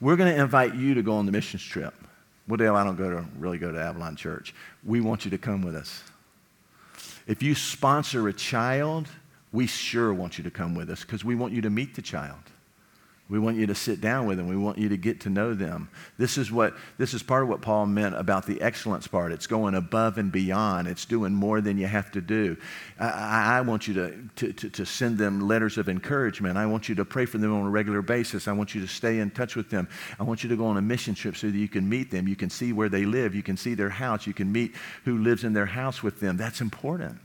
we're 0.00 0.16
going 0.16 0.34
to 0.34 0.40
invite 0.40 0.74
you 0.74 0.94
to 0.94 1.02
go 1.02 1.14
on 1.14 1.26
the 1.26 1.32
mission 1.32 1.60
trip. 1.60 1.94
Well, 2.48 2.56
Dale, 2.56 2.74
I 2.74 2.84
don't 2.84 2.96
go 2.96 3.10
to, 3.10 3.24
really 3.38 3.58
go 3.58 3.70
to 3.70 3.80
Avalon 3.80 4.16
Church. 4.16 4.54
We 4.84 5.00
want 5.00 5.24
you 5.24 5.30
to 5.30 5.38
come 5.38 5.62
with 5.62 5.76
us. 5.76 6.02
If 7.26 7.42
you 7.42 7.54
sponsor 7.54 8.28
a 8.28 8.32
child, 8.32 9.08
we 9.52 9.66
sure 9.66 10.12
want 10.12 10.38
you 10.38 10.44
to 10.44 10.50
come 10.50 10.74
with 10.74 10.90
us 10.90 11.02
because 11.02 11.24
we 11.24 11.34
want 11.34 11.52
you 11.52 11.62
to 11.62 11.70
meet 11.70 11.94
the 11.94 12.02
child. 12.02 12.40
We 13.32 13.38
want 13.38 13.56
you 13.56 13.66
to 13.68 13.74
sit 13.74 14.02
down 14.02 14.26
with 14.26 14.36
them. 14.36 14.46
We 14.46 14.58
want 14.58 14.76
you 14.76 14.90
to 14.90 14.98
get 14.98 15.22
to 15.22 15.30
know 15.30 15.54
them. 15.54 15.88
This 16.18 16.36
is 16.36 16.52
what 16.52 16.74
this 16.98 17.14
is 17.14 17.22
part 17.22 17.42
of 17.42 17.48
what 17.48 17.62
Paul 17.62 17.86
meant 17.86 18.14
about 18.14 18.44
the 18.44 18.60
excellence 18.60 19.06
part. 19.06 19.32
It's 19.32 19.46
going 19.46 19.74
above 19.74 20.18
and 20.18 20.30
beyond. 20.30 20.86
It's 20.86 21.06
doing 21.06 21.32
more 21.32 21.62
than 21.62 21.78
you 21.78 21.86
have 21.86 22.10
to 22.10 22.20
do. 22.20 22.58
I, 23.00 23.56
I 23.56 23.60
want 23.62 23.88
you 23.88 23.94
to, 23.94 24.28
to, 24.36 24.52
to, 24.52 24.68
to 24.68 24.84
send 24.84 25.16
them 25.16 25.48
letters 25.48 25.78
of 25.78 25.88
encouragement. 25.88 26.58
I 26.58 26.66
want 26.66 26.90
you 26.90 26.94
to 26.96 27.06
pray 27.06 27.24
for 27.24 27.38
them 27.38 27.54
on 27.54 27.64
a 27.66 27.70
regular 27.70 28.02
basis. 28.02 28.48
I 28.48 28.52
want 28.52 28.74
you 28.74 28.82
to 28.82 28.86
stay 28.86 29.20
in 29.20 29.30
touch 29.30 29.56
with 29.56 29.70
them. 29.70 29.88
I 30.20 30.24
want 30.24 30.42
you 30.42 30.50
to 30.50 30.56
go 30.56 30.66
on 30.66 30.76
a 30.76 30.82
mission 30.82 31.14
trip 31.14 31.34
so 31.34 31.46
that 31.46 31.56
you 31.56 31.68
can 31.68 31.88
meet 31.88 32.10
them. 32.10 32.28
You 32.28 32.36
can 32.36 32.50
see 32.50 32.74
where 32.74 32.90
they 32.90 33.06
live. 33.06 33.34
You 33.34 33.42
can 33.42 33.56
see 33.56 33.72
their 33.72 33.88
house. 33.88 34.26
You 34.26 34.34
can 34.34 34.52
meet 34.52 34.74
who 35.06 35.16
lives 35.16 35.42
in 35.42 35.54
their 35.54 35.64
house 35.64 36.02
with 36.02 36.20
them. 36.20 36.36
That's 36.36 36.60
important. 36.60 37.18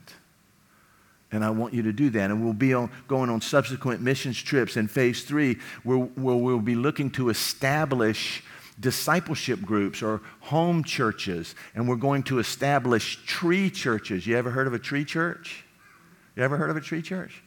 And 1.31 1.43
I 1.43 1.49
want 1.49 1.73
you 1.73 1.83
to 1.83 1.91
do 1.91 2.09
that. 2.11 2.31
And 2.31 2.43
we'll 2.43 2.53
be 2.53 2.73
on, 2.73 2.89
going 3.07 3.29
on 3.29 3.41
subsequent 3.41 4.01
missions 4.01 4.41
trips 4.41 4.77
in 4.77 4.87
phase 4.87 5.23
three 5.23 5.57
where, 5.83 5.97
where 5.97 6.35
we'll 6.35 6.59
be 6.59 6.75
looking 6.75 7.11
to 7.11 7.29
establish 7.29 8.43
discipleship 8.79 9.61
groups 9.61 10.01
or 10.01 10.21
home 10.39 10.83
churches. 10.83 11.55
And 11.75 11.87
we're 11.89 11.95
going 11.95 12.23
to 12.23 12.39
establish 12.39 13.23
tree 13.25 13.69
churches. 13.69 14.25
You 14.25 14.37
ever 14.37 14.51
heard 14.51 14.67
of 14.67 14.73
a 14.73 14.79
tree 14.79 15.03
church? 15.03 15.65
You 16.35 16.43
ever 16.43 16.57
heard 16.57 16.69
of 16.69 16.77
a 16.77 16.81
tree 16.81 17.01
church? 17.01 17.43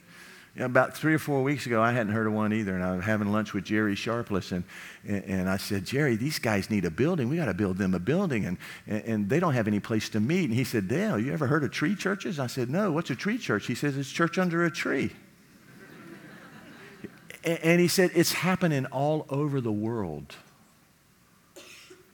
You 0.54 0.60
know, 0.60 0.66
about 0.66 0.96
three 0.96 1.14
or 1.14 1.18
four 1.18 1.44
weeks 1.44 1.66
ago, 1.66 1.80
I 1.80 1.92
hadn't 1.92 2.12
heard 2.12 2.26
of 2.26 2.32
one 2.32 2.52
either, 2.52 2.74
and 2.74 2.82
I 2.82 2.96
was 2.96 3.04
having 3.04 3.30
lunch 3.30 3.52
with 3.54 3.64
Jerry 3.64 3.94
Sharpless, 3.94 4.50
and, 4.50 4.64
and, 5.06 5.48
I 5.48 5.56
said, 5.58 5.84
Jerry, 5.84 6.16
these 6.16 6.40
guys 6.40 6.70
need 6.70 6.84
a 6.84 6.90
building. 6.90 7.28
We 7.28 7.36
got 7.36 7.44
to 7.44 7.54
build 7.54 7.78
them 7.78 7.94
a 7.94 8.00
building, 8.00 8.44
and, 8.44 8.58
and 8.88 9.28
they 9.28 9.38
don't 9.38 9.54
have 9.54 9.68
any 9.68 9.78
place 9.78 10.08
to 10.10 10.18
meet. 10.18 10.46
And 10.46 10.54
he 10.54 10.64
said, 10.64 10.88
Dale, 10.88 11.20
you 11.20 11.32
ever 11.32 11.46
heard 11.46 11.62
of 11.62 11.70
tree 11.70 11.94
churches? 11.94 12.40
I 12.40 12.48
said, 12.48 12.68
No, 12.68 12.90
what's 12.90 13.10
a 13.10 13.14
tree 13.14 13.38
church? 13.38 13.66
He 13.66 13.76
says, 13.76 13.96
It's 13.96 14.10
church 14.10 14.38
under 14.38 14.64
a 14.64 14.70
tree. 14.72 15.12
and 17.44 17.80
he 17.80 17.86
said, 17.86 18.10
It's 18.14 18.32
happening 18.32 18.86
all 18.86 19.26
over 19.28 19.60
the 19.60 19.72
world. 19.72 20.34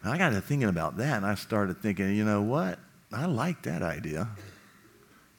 And 0.02 0.12
I 0.12 0.18
got 0.18 0.30
to 0.30 0.42
thinking 0.42 0.68
about 0.68 0.98
that, 0.98 1.16
and 1.16 1.26
I 1.26 1.36
started 1.36 1.78
thinking, 1.78 2.14
you 2.14 2.24
know 2.24 2.42
what? 2.42 2.78
I 3.10 3.24
like 3.24 3.62
that 3.62 3.82
idea. 3.82 4.28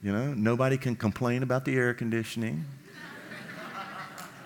You 0.01 0.12
know, 0.12 0.33
nobody 0.33 0.77
can 0.77 0.95
complain 0.95 1.43
about 1.43 1.63
the 1.63 1.75
air 1.75 1.93
conditioning 1.93 2.65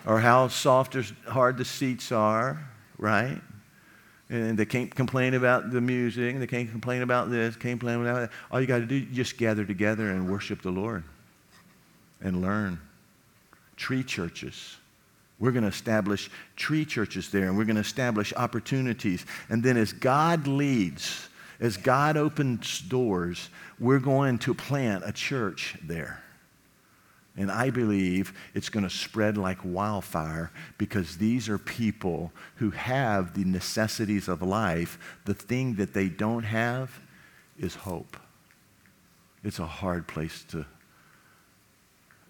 or 0.06 0.20
how 0.20 0.48
soft 0.48 0.96
or 0.96 1.04
hard 1.28 1.58
the 1.58 1.66
seats 1.66 2.12
are, 2.12 2.60
right? 2.98 3.40
And 4.30 4.58
they 4.58 4.66
can't 4.66 4.94
complain 4.94 5.34
about 5.34 5.72
the 5.72 5.82
music. 5.82 6.40
They 6.40 6.48
can't 6.48 6.72
complain 6.72 7.02
about 7.02 7.30
this. 7.30 7.56
Can't 7.56 7.80
complain 7.80 8.02
about 8.02 8.16
that. 8.22 8.32
All 8.50 8.62
you 8.62 8.68
got 8.68 8.80
to 8.80 8.86
do 8.86 8.96
is 8.96 9.16
just 9.16 9.38
gather 9.38 9.66
together 9.66 10.10
and 10.10 10.30
worship 10.30 10.62
the 10.62 10.72
Lord 10.72 11.04
and 12.22 12.42
learn. 12.42 12.80
Tree 13.76 14.04
churches. 14.04 14.78
We're 15.38 15.52
going 15.52 15.64
to 15.64 15.70
establish 15.70 16.30
tree 16.56 16.86
churches 16.86 17.32
there, 17.32 17.48
and 17.48 17.58
we're 17.58 17.66
going 17.66 17.76
to 17.76 17.82
establish 17.82 18.32
opportunities. 18.38 19.26
And 19.50 19.64
then, 19.64 19.76
as 19.76 19.92
God 19.92 20.48
leads, 20.48 21.28
as 21.60 21.78
God 21.78 22.16
opens 22.16 22.80
doors, 22.80 23.50
we're 23.80 24.00
going 24.00 24.38
to 24.40 24.54
plant 24.54 25.04
a 25.06 25.12
church 25.12 25.78
there. 25.84 26.24
And 27.42 27.52
I 27.52 27.72
believe 27.72 28.38
it's 28.54 28.70
going 28.70 28.84
to 28.84 28.90
spread 28.96 29.36
like 29.36 29.58
wildfire 29.64 30.52
because 30.78 31.18
these 31.18 31.50
are 31.50 31.58
people 31.58 32.32
who 32.58 32.70
have 32.70 33.34
the 33.34 33.44
necessities 33.44 34.28
of 34.28 34.44
life. 34.44 35.00
The 35.26 35.34
thing 35.34 35.74
that 35.78 35.96
they 35.96 36.08
don't 36.08 36.44
have 36.44 37.00
is 37.58 37.74
hope. 37.74 38.16
It's 39.44 39.58
a 39.58 39.66
hard 39.66 40.08
place 40.08 40.46
to 40.50 40.68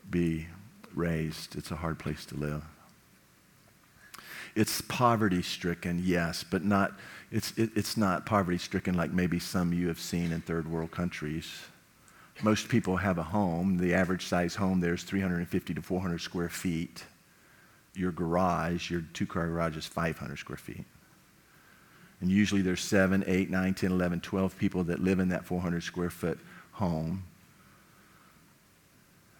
be 0.10 0.48
raised, 0.96 1.58
it's 1.58 1.72
a 1.72 1.76
hard 1.76 2.00
place 2.00 2.26
to 2.28 2.36
live. 2.38 2.64
It's 4.56 4.80
poverty 4.80 5.42
stricken, 5.42 6.02
yes, 6.06 6.46
but 6.50 6.64
not, 6.64 6.94
it's, 7.32 7.52
it, 7.58 7.72
it's 7.76 7.98
not 7.98 8.26
poverty 8.26 8.58
stricken 8.58 8.96
like 8.96 9.12
maybe 9.12 9.40
some 9.40 9.74
you 9.74 9.90
have 9.90 10.00
seen 10.00 10.32
in 10.32 10.40
third 10.40 10.72
world 10.72 10.92
countries. 10.92 11.52
Most 12.44 12.70
people 12.70 12.98
have 12.98 13.18
a 13.18 13.24
home. 13.24 13.78
The 13.78 13.94
average 13.94 14.26
size 14.26 14.56
home 14.56 14.80
there 14.80 14.94
is 14.94 15.04
350 15.04 15.74
to 15.76 15.82
400 15.82 16.20
square 16.20 16.50
feet. 16.50 17.04
Your 17.94 18.12
garage, 18.12 18.90
your 18.90 19.04
two 19.14 19.26
car 19.26 19.48
garage 19.48 19.78
is 19.78 19.86
500 19.86 20.38
square 20.38 20.58
feet. 20.58 20.86
And 22.20 22.32
usually 22.32 22.62
there's 22.62 22.82
7, 22.82 23.24
8, 23.26 23.50
9, 23.50 23.74
10, 23.74 23.92
11, 23.92 24.22
12 24.22 24.58
people 24.58 24.84
that 24.86 25.00
live 25.00 25.20
in 25.20 25.30
that 25.30 25.46
400 25.46 25.84
square 25.84 26.10
foot 26.10 26.40
home. 26.74 27.24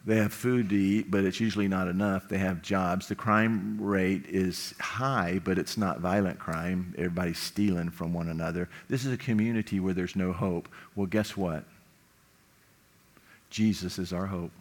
They 0.04 0.18
have 0.18 0.34
food 0.34 0.70
to 0.70 0.76
eat, 0.76 1.12
but 1.12 1.24
it's 1.24 1.40
usually 1.40 1.68
not 1.68 1.88
enough. 1.88 2.28
They 2.28 2.40
have 2.40 2.64
jobs. 2.64 3.08
The 3.08 3.14
crime 3.14 3.80
rate 3.80 4.26
is 4.28 4.74
high, 4.80 5.40
but 5.44 5.60
it's 5.60 5.78
not 5.78 6.00
violent 6.00 6.40
crime. 6.40 6.96
Everybody's 6.98 7.38
stealing 7.38 7.92
from 7.92 8.12
one 8.12 8.30
another. 8.30 8.68
This 8.90 9.06
is 9.06 9.14
a 9.14 9.18
community 9.18 9.80
where 9.80 9.94
there's 9.94 10.16
no 10.16 10.34
hope. 10.34 10.70
Well, 10.96 11.06
guess 11.06 11.38
what? 11.38 11.66
Jesus 13.52 14.00
is 14.00 14.14
our 14.14 14.26
hope. 14.26 14.52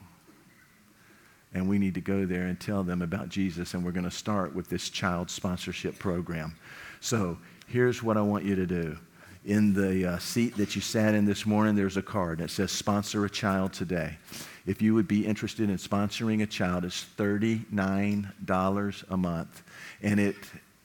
And 1.55 1.69
we 1.69 1.79
need 1.79 1.95
to 1.95 2.01
go 2.01 2.27
there 2.27 2.47
and 2.47 2.61
tell 2.61 2.83
them 2.83 3.03
about 3.03 3.29
Jesus. 3.29 3.75
And 3.75 3.85
we're 3.85 3.93
going 3.93 4.05
to 4.05 4.11
start 4.11 4.55
with 4.55 4.69
this 4.69 4.91
child 4.91 5.31
sponsorship 5.31 5.99
program. 5.99 6.57
So 7.01 7.39
here's 7.67 8.03
what 8.03 8.17
I 8.17 8.23
want 8.23 8.45
you 8.45 8.55
to 8.57 8.67
do. 8.67 8.99
In 9.47 9.73
the 9.73 10.07
uh, 10.13 10.19
seat 10.19 10.57
that 10.59 10.75
you 10.77 10.83
sat 10.83 11.15
in 11.15 11.25
this 11.25 11.47
morning, 11.47 11.75
there's 11.75 11.97
a 11.97 12.03
card 12.03 12.39
that 12.39 12.51
says 12.51 12.71
Sponsor 12.71 13.25
a 13.25 13.31
Child 13.31 13.73
Today. 13.73 14.19
If 14.67 14.83
you 14.83 14.95
would 14.95 15.09
be 15.09 15.27
interested 15.27 15.71
in 15.71 15.77
sponsoring 15.77 16.43
a 16.43 16.47
child, 16.47 16.85
it's 16.85 17.07
$39 17.17 19.05
a 19.09 19.17
month. 19.17 19.63
And 20.03 20.21
it 20.21 20.37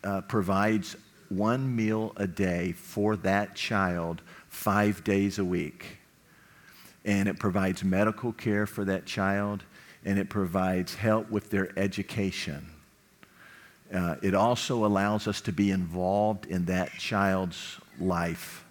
uh, 0.04 0.22
provides 0.22 0.96
one 1.30 1.76
meal 1.76 2.14
a 2.16 2.28
day 2.28 2.72
for 2.72 3.18
that 3.18 3.56
child 3.56 4.22
five 4.48 5.04
days 5.04 5.38
a 5.38 5.46
week 5.46 5.98
and 7.06 7.30
it 7.30 7.40
provides 7.40 7.84
medical 7.84 8.34
care 8.34 8.66
for 8.66 8.84
that 8.86 9.06
child, 9.06 9.64
and 10.04 10.20
it 10.20 10.30
provides 10.30 10.96
help 10.96 11.30
with 11.30 11.50
their 11.50 11.72
education. 11.78 12.70
Uh, 13.94 14.16
it 14.24 14.34
also 14.34 14.86
allows 14.86 15.28
us 15.28 15.42
to 15.42 15.52
be 15.52 15.70
involved 15.70 16.48
in 16.48 16.66
that 16.66 16.92
child's 16.98 17.80
life. 18.00 18.66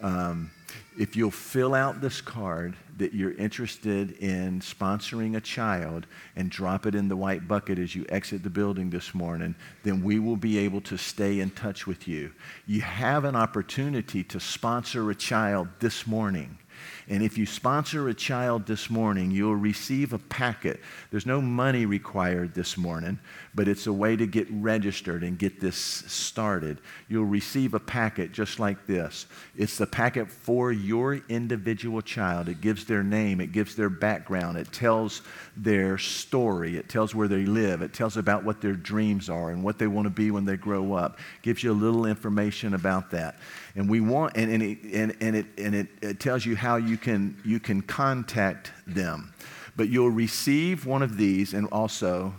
Um, 0.00 0.50
if 0.98 1.16
you'll 1.16 1.30
fill 1.30 1.74
out 1.74 2.00
this 2.00 2.20
card 2.20 2.76
that 2.98 3.12
you're 3.12 3.34
interested 3.34 4.12
in 4.18 4.60
sponsoring 4.60 5.36
a 5.36 5.40
child 5.40 6.06
and 6.36 6.50
drop 6.50 6.86
it 6.86 6.94
in 6.94 7.08
the 7.08 7.16
white 7.16 7.46
bucket 7.48 7.78
as 7.78 7.94
you 7.94 8.06
exit 8.08 8.42
the 8.42 8.50
building 8.50 8.90
this 8.90 9.14
morning, 9.14 9.54
then 9.82 10.02
we 10.02 10.18
will 10.18 10.36
be 10.36 10.58
able 10.58 10.80
to 10.82 10.96
stay 10.96 11.40
in 11.40 11.50
touch 11.50 11.86
with 11.86 12.06
you. 12.06 12.32
You 12.66 12.80
have 12.80 13.24
an 13.24 13.36
opportunity 13.36 14.22
to 14.24 14.40
sponsor 14.40 15.10
a 15.10 15.14
child 15.14 15.68
this 15.80 16.06
morning. 16.06 16.58
And 17.08 17.22
if 17.22 17.36
you 17.36 17.44
sponsor 17.44 18.08
a 18.08 18.14
child 18.14 18.66
this 18.66 18.88
morning, 18.88 19.30
you'll 19.30 19.56
receive 19.56 20.12
a 20.12 20.18
packet. 20.18 20.80
There's 21.10 21.26
no 21.26 21.40
money 21.40 21.84
required 21.84 22.54
this 22.54 22.78
morning, 22.78 23.18
but 23.54 23.68
it's 23.68 23.86
a 23.86 23.92
way 23.92 24.16
to 24.16 24.26
get 24.26 24.46
registered 24.50 25.22
and 25.22 25.38
get 25.38 25.60
this 25.60 25.76
started. 25.76 26.80
You'll 27.08 27.26
receive 27.26 27.74
a 27.74 27.80
packet 27.80 28.32
just 28.32 28.58
like 28.58 28.86
this. 28.86 29.26
It's 29.54 29.76
the 29.76 29.86
packet 29.86 30.30
for 30.30 30.72
your 30.72 31.20
individual 31.28 32.00
child. 32.00 32.48
It 32.48 32.62
gives 32.62 32.86
their 32.86 33.02
name, 33.02 33.40
it 33.40 33.52
gives 33.52 33.76
their 33.76 33.90
background, 33.90 34.56
it 34.56 34.72
tells 34.72 35.20
their 35.56 35.98
story, 35.98 36.78
it 36.78 36.88
tells 36.88 37.14
where 37.14 37.28
they 37.28 37.44
live, 37.44 37.82
it 37.82 37.92
tells 37.92 38.16
about 38.16 38.44
what 38.44 38.62
their 38.62 38.72
dreams 38.72 39.28
are 39.28 39.50
and 39.50 39.62
what 39.62 39.78
they 39.78 39.86
want 39.86 40.06
to 40.06 40.10
be 40.10 40.30
when 40.30 40.46
they 40.46 40.56
grow 40.56 40.94
up. 40.94 41.18
It 41.18 41.42
gives 41.42 41.62
you 41.62 41.72
a 41.72 41.74
little 41.74 42.06
information 42.06 42.72
about 42.72 43.10
that. 43.10 43.38
And 43.76 43.88
we 43.88 44.00
want 44.00 44.36
and, 44.36 44.50
and, 44.50 44.62
it, 44.62 44.78
and, 44.92 45.16
and, 45.20 45.36
it, 45.36 45.46
and 45.58 45.74
it, 45.74 45.88
it 46.00 46.20
tells 46.20 46.46
you 46.46 46.56
how 46.56 46.76
you 46.94 46.98
can 46.98 47.36
you 47.44 47.58
can 47.58 47.82
contact 47.82 48.70
them. 48.86 49.32
But 49.74 49.88
you'll 49.88 50.12
receive 50.12 50.86
one 50.86 51.02
of 51.02 51.16
these 51.16 51.52
and 51.52 51.66
also 51.72 52.32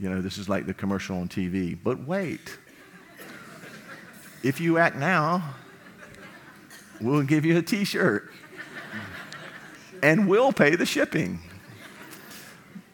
you 0.00 0.08
know, 0.08 0.22
this 0.22 0.38
is 0.38 0.48
like 0.48 0.64
the 0.64 0.72
commercial 0.72 1.18
on 1.18 1.28
TV. 1.28 1.76
But 1.82 2.06
wait, 2.06 2.56
if 4.42 4.58
you 4.58 4.78
act 4.78 4.96
now, 4.96 5.54
we'll 6.98 7.24
give 7.24 7.44
you 7.44 7.58
a 7.58 7.62
t 7.62 7.84
shirt 7.84 8.32
and 10.02 10.26
we'll 10.26 10.52
pay 10.52 10.76
the 10.76 10.86
shipping. 10.86 11.40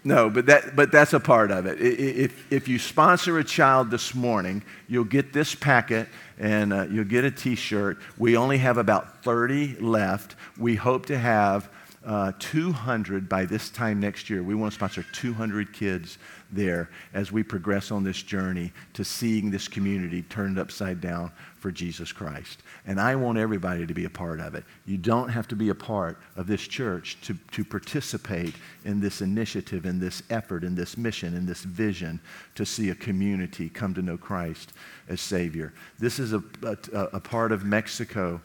No, 0.07 0.29
but, 0.29 0.47
that, 0.47 0.77
but 0.77 0.93
that's 0.93 1.15
a 1.15 1.21
part 1.21 1.51
of 1.51 1.65
it. 1.65 1.81
If, 1.81 2.53
if 2.53 2.69
you 2.69 2.79
sponsor 2.79 3.39
a 3.39 3.45
child 3.45 3.91
this 3.91 4.15
morning, 4.15 4.63
you'll 4.87 5.05
get 5.05 5.33
this 5.33 5.55
packet 5.55 6.09
and 6.39 6.75
uh, 6.75 6.87
you'll 6.91 7.05
get 7.05 7.25
a 7.25 7.31
t 7.31 7.55
shirt. 7.55 7.99
We 8.19 8.37
only 8.37 8.59
have 8.59 8.77
about 8.77 9.25
30 9.25 9.79
left. 9.81 10.37
We 10.59 10.75
hope 10.75 11.07
to 11.07 11.19
have 11.19 11.71
uh, 12.05 12.33
200 12.39 13.31
by 13.31 13.47
this 13.47 13.71
time 13.71 13.99
next 13.99 14.29
year. 14.29 14.43
We 14.43 14.55
want 14.55 14.73
to 14.73 14.75
sponsor 14.75 15.07
200 15.13 15.73
kids 15.73 16.19
there 16.55 16.91
as 17.13 17.33
we 17.33 17.43
progress 17.43 17.91
on 17.91 18.05
this 18.05 18.23
journey 18.23 18.73
to 18.95 19.05
seeing 19.05 19.51
this 19.51 19.69
community 19.69 20.23
turned 20.23 20.59
upside 20.59 21.01
down 21.01 21.31
for 21.59 21.71
Jesus 21.71 22.13
Christ. 22.13 22.63
And 22.87 23.01
I 23.01 23.17
want 23.17 23.39
everybody 23.39 23.87
to 23.87 23.95
be 23.95 24.05
a 24.05 24.11
part 24.11 24.41
of 24.41 24.55
it. 24.55 24.65
You 24.87 24.99
don't 24.99 25.29
have 25.29 25.49
to 25.49 25.57
be 25.57 25.71
a 25.71 25.75
part 25.75 26.19
of 26.37 26.47
this 26.47 26.61
church 26.61 27.19
to, 27.23 27.35
to 27.53 27.65
participate 27.65 28.55
in 28.85 29.01
this 29.01 29.23
initiative, 29.23 29.87
in 29.87 29.99
this 29.99 30.23
effort, 30.31 30.65
in 30.65 30.75
this 30.75 30.97
mission, 30.97 31.35
in 31.35 31.47
this 31.47 31.63
vision 31.63 32.21
to 32.55 32.67
see 32.67 32.91
a 32.91 32.95
community 32.95 33.69
come 33.69 33.95
to 33.95 34.03
know 34.03 34.17
Christ 34.17 34.73
as 35.09 35.21
Savior. 35.21 35.73
This 35.99 36.19
is 36.19 36.33
a, 36.33 36.43
a, 36.63 36.77
a 37.15 37.21
part 37.21 37.53
of 37.53 37.65
Mexico. 37.65 38.41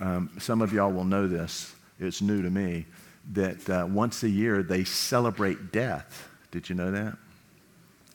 Um, 0.00 0.30
some 0.38 0.60
of 0.60 0.72
y'all 0.72 0.92
will 0.92 1.04
know 1.04 1.28
this. 1.28 1.74
It's 2.00 2.20
new 2.20 2.42
to 2.42 2.50
me 2.50 2.86
that 3.32 3.70
uh, 3.70 3.86
once 3.88 4.22
a 4.22 4.28
year 4.28 4.62
they 4.62 4.84
celebrate 4.84 5.72
death. 5.72 6.28
Did 6.50 6.68
you 6.68 6.74
know 6.74 6.90
that? 6.90 7.16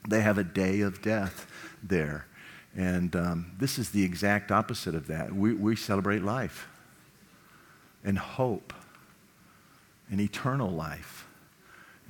They 0.07 0.21
have 0.21 0.37
a 0.37 0.43
day 0.43 0.81
of 0.81 1.01
death 1.01 1.47
there. 1.83 2.25
And 2.75 3.15
um, 3.15 3.51
this 3.57 3.77
is 3.79 3.89
the 3.89 4.03
exact 4.03 4.51
opposite 4.51 4.95
of 4.95 5.07
that. 5.07 5.33
We, 5.33 5.53
we 5.53 5.75
celebrate 5.75 6.23
life 6.23 6.67
and 8.03 8.17
hope 8.17 8.73
and 10.09 10.21
eternal 10.21 10.69
life. 10.69 11.27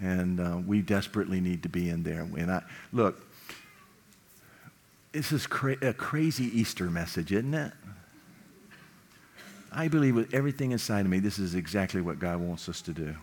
And 0.01 0.39
uh, 0.39 0.59
we 0.65 0.81
desperately 0.81 1.41
need 1.41 1.63
to 1.63 1.69
be 1.69 1.89
in 1.89 2.03
there. 2.03 2.21
And 2.21 2.51
I, 2.51 2.63
look, 2.93 3.21
this 5.11 5.31
is 5.31 5.47
cra- 5.47 5.77
a 5.81 5.93
crazy 5.93 6.45
Easter 6.57 6.89
message, 6.89 7.31
isn't 7.31 7.53
it? 7.53 7.73
I 9.71 9.87
believe 9.87 10.15
with 10.15 10.33
everything 10.33 10.71
inside 10.71 11.01
of 11.01 11.07
me, 11.07 11.19
this 11.19 11.37
is 11.37 11.53
exactly 11.55 12.01
what 12.01 12.19
God 12.19 12.39
wants 12.39 12.69
us 12.69 12.81
to 12.83 12.91
do. 12.91 13.15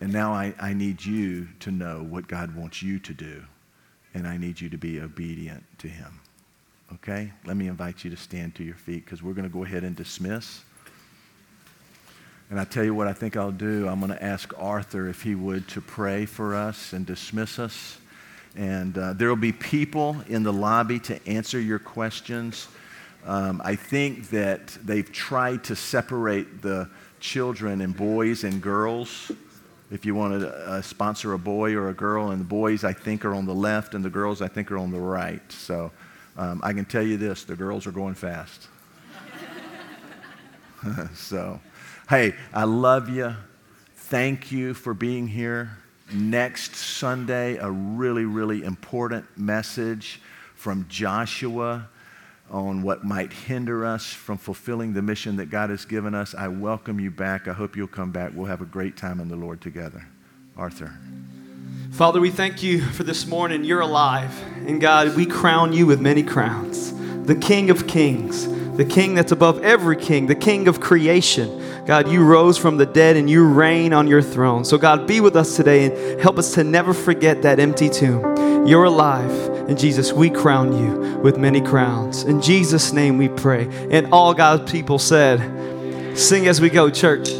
And 0.00 0.12
now 0.12 0.32
I, 0.32 0.54
I 0.58 0.72
need 0.72 1.04
you 1.04 1.48
to 1.60 1.70
know 1.70 2.06
what 2.08 2.26
God 2.26 2.54
wants 2.56 2.82
you 2.82 2.98
to 3.00 3.12
do. 3.12 3.42
And 4.14 4.26
I 4.26 4.36
need 4.36 4.60
you 4.60 4.68
to 4.70 4.78
be 4.78 5.00
obedient 5.00 5.62
to 5.78 5.88
Him. 5.88 6.20
Okay? 6.94 7.32
Let 7.44 7.56
me 7.56 7.68
invite 7.68 8.02
you 8.02 8.10
to 8.10 8.16
stand 8.16 8.54
to 8.56 8.64
your 8.64 8.74
feet 8.74 9.04
because 9.04 9.22
we're 9.22 9.34
going 9.34 9.48
to 9.48 9.52
go 9.52 9.64
ahead 9.64 9.84
and 9.84 9.94
dismiss. 9.94 10.62
And 12.50 12.58
I 12.58 12.64
tell 12.64 12.82
you 12.82 12.94
what 12.94 13.06
I 13.06 13.12
think 13.12 13.36
I'll 13.36 13.52
do. 13.52 13.86
I'm 13.86 14.00
going 14.00 14.10
to 14.10 14.22
ask 14.22 14.52
Arthur 14.58 15.08
if 15.08 15.22
he 15.22 15.36
would 15.36 15.68
to 15.68 15.80
pray 15.80 16.26
for 16.26 16.56
us 16.56 16.92
and 16.92 17.06
dismiss 17.06 17.60
us. 17.60 17.98
And 18.56 18.98
uh, 18.98 19.12
there 19.12 19.28
will 19.28 19.36
be 19.36 19.52
people 19.52 20.16
in 20.26 20.42
the 20.42 20.52
lobby 20.52 20.98
to 21.00 21.28
answer 21.28 21.60
your 21.60 21.78
questions. 21.78 22.66
Um, 23.24 23.62
I 23.64 23.76
think 23.76 24.30
that 24.30 24.66
they've 24.82 25.10
tried 25.12 25.62
to 25.64 25.76
separate 25.76 26.62
the 26.62 26.90
children 27.20 27.82
and 27.82 27.96
boys 27.96 28.42
and 28.42 28.60
girls. 28.60 29.30
If 29.90 30.06
you 30.06 30.14
want 30.14 30.40
to 30.40 30.48
uh, 30.48 30.82
sponsor 30.82 31.32
a 31.32 31.38
boy 31.38 31.74
or 31.74 31.88
a 31.88 31.94
girl, 31.94 32.30
and 32.30 32.40
the 32.40 32.44
boys 32.44 32.84
I 32.84 32.92
think 32.92 33.24
are 33.24 33.34
on 33.34 33.44
the 33.44 33.54
left, 33.54 33.94
and 33.94 34.04
the 34.04 34.10
girls 34.10 34.40
I 34.40 34.48
think 34.48 34.70
are 34.70 34.78
on 34.78 34.92
the 34.92 35.00
right. 35.00 35.42
So 35.50 35.90
um, 36.36 36.60
I 36.62 36.72
can 36.72 36.84
tell 36.84 37.02
you 37.02 37.16
this: 37.16 37.44
the 37.44 37.56
girls 37.56 37.86
are 37.86 37.92
going 37.92 38.14
fast. 38.14 38.68
so, 41.14 41.60
hey, 42.08 42.34
I 42.52 42.64
love 42.64 43.08
you. 43.08 43.34
Thank 43.96 44.52
you 44.52 44.74
for 44.74 44.94
being 44.94 45.26
here. 45.26 45.76
Next 46.12 46.74
Sunday, 46.74 47.56
a 47.56 47.70
really, 47.70 48.24
really 48.24 48.64
important 48.64 49.26
message 49.36 50.20
from 50.54 50.86
Joshua 50.88 51.88
on 52.50 52.82
what 52.82 53.04
might 53.04 53.32
hinder 53.32 53.84
us 53.84 54.06
from 54.06 54.36
fulfilling 54.36 54.92
the 54.92 55.02
mission 55.02 55.36
that 55.36 55.46
God 55.46 55.70
has 55.70 55.84
given 55.84 56.14
us, 56.14 56.34
I 56.34 56.48
welcome 56.48 56.98
you 56.98 57.10
back. 57.10 57.46
I 57.46 57.52
hope 57.52 57.76
you'll 57.76 57.86
come 57.86 58.10
back. 58.10 58.32
We'll 58.34 58.46
have 58.46 58.60
a 58.60 58.66
great 58.66 58.96
time 58.96 59.20
in 59.20 59.28
the 59.28 59.36
Lord 59.36 59.60
together. 59.60 60.06
Arthur. 60.56 60.92
Father, 61.92 62.20
we 62.20 62.30
thank 62.30 62.62
you 62.62 62.80
for 62.80 63.02
this 63.02 63.26
morning. 63.26 63.64
You're 63.64 63.80
alive. 63.80 64.42
And 64.66 64.80
God, 64.80 65.16
we 65.16 65.26
crown 65.26 65.72
you 65.72 65.86
with 65.86 66.00
many 66.00 66.22
crowns. 66.22 66.92
The 67.26 67.34
King 67.34 67.70
of 67.70 67.86
Kings, 67.86 68.48
the 68.76 68.84
King 68.84 69.14
that's 69.14 69.32
above 69.32 69.62
every 69.62 69.96
king, 69.96 70.26
the 70.26 70.34
King 70.34 70.68
of 70.68 70.80
creation. 70.80 71.84
God, 71.86 72.08
you 72.08 72.24
rose 72.24 72.58
from 72.58 72.76
the 72.76 72.86
dead 72.86 73.16
and 73.16 73.28
you 73.28 73.44
reign 73.44 73.92
on 73.92 74.06
your 74.06 74.22
throne. 74.22 74.64
So, 74.64 74.78
God, 74.78 75.06
be 75.06 75.20
with 75.20 75.36
us 75.36 75.56
today 75.56 75.86
and 75.86 76.20
help 76.20 76.38
us 76.38 76.54
to 76.54 76.64
never 76.64 76.94
forget 76.94 77.42
that 77.42 77.58
empty 77.58 77.88
tomb. 77.88 78.66
You're 78.66 78.84
alive. 78.84 79.49
And 79.68 79.78
Jesus, 79.78 80.12
we 80.12 80.30
crown 80.30 80.76
you 80.76 81.18
with 81.18 81.38
many 81.38 81.60
crowns. 81.60 82.24
In 82.24 82.40
Jesus' 82.40 82.92
name 82.92 83.18
we 83.18 83.28
pray. 83.28 83.68
And 83.90 84.12
all 84.12 84.34
God's 84.34 84.70
people 84.70 84.98
said, 84.98 86.18
Sing 86.18 86.46
as 86.48 86.60
we 86.60 86.70
go, 86.70 86.90
church. 86.90 87.30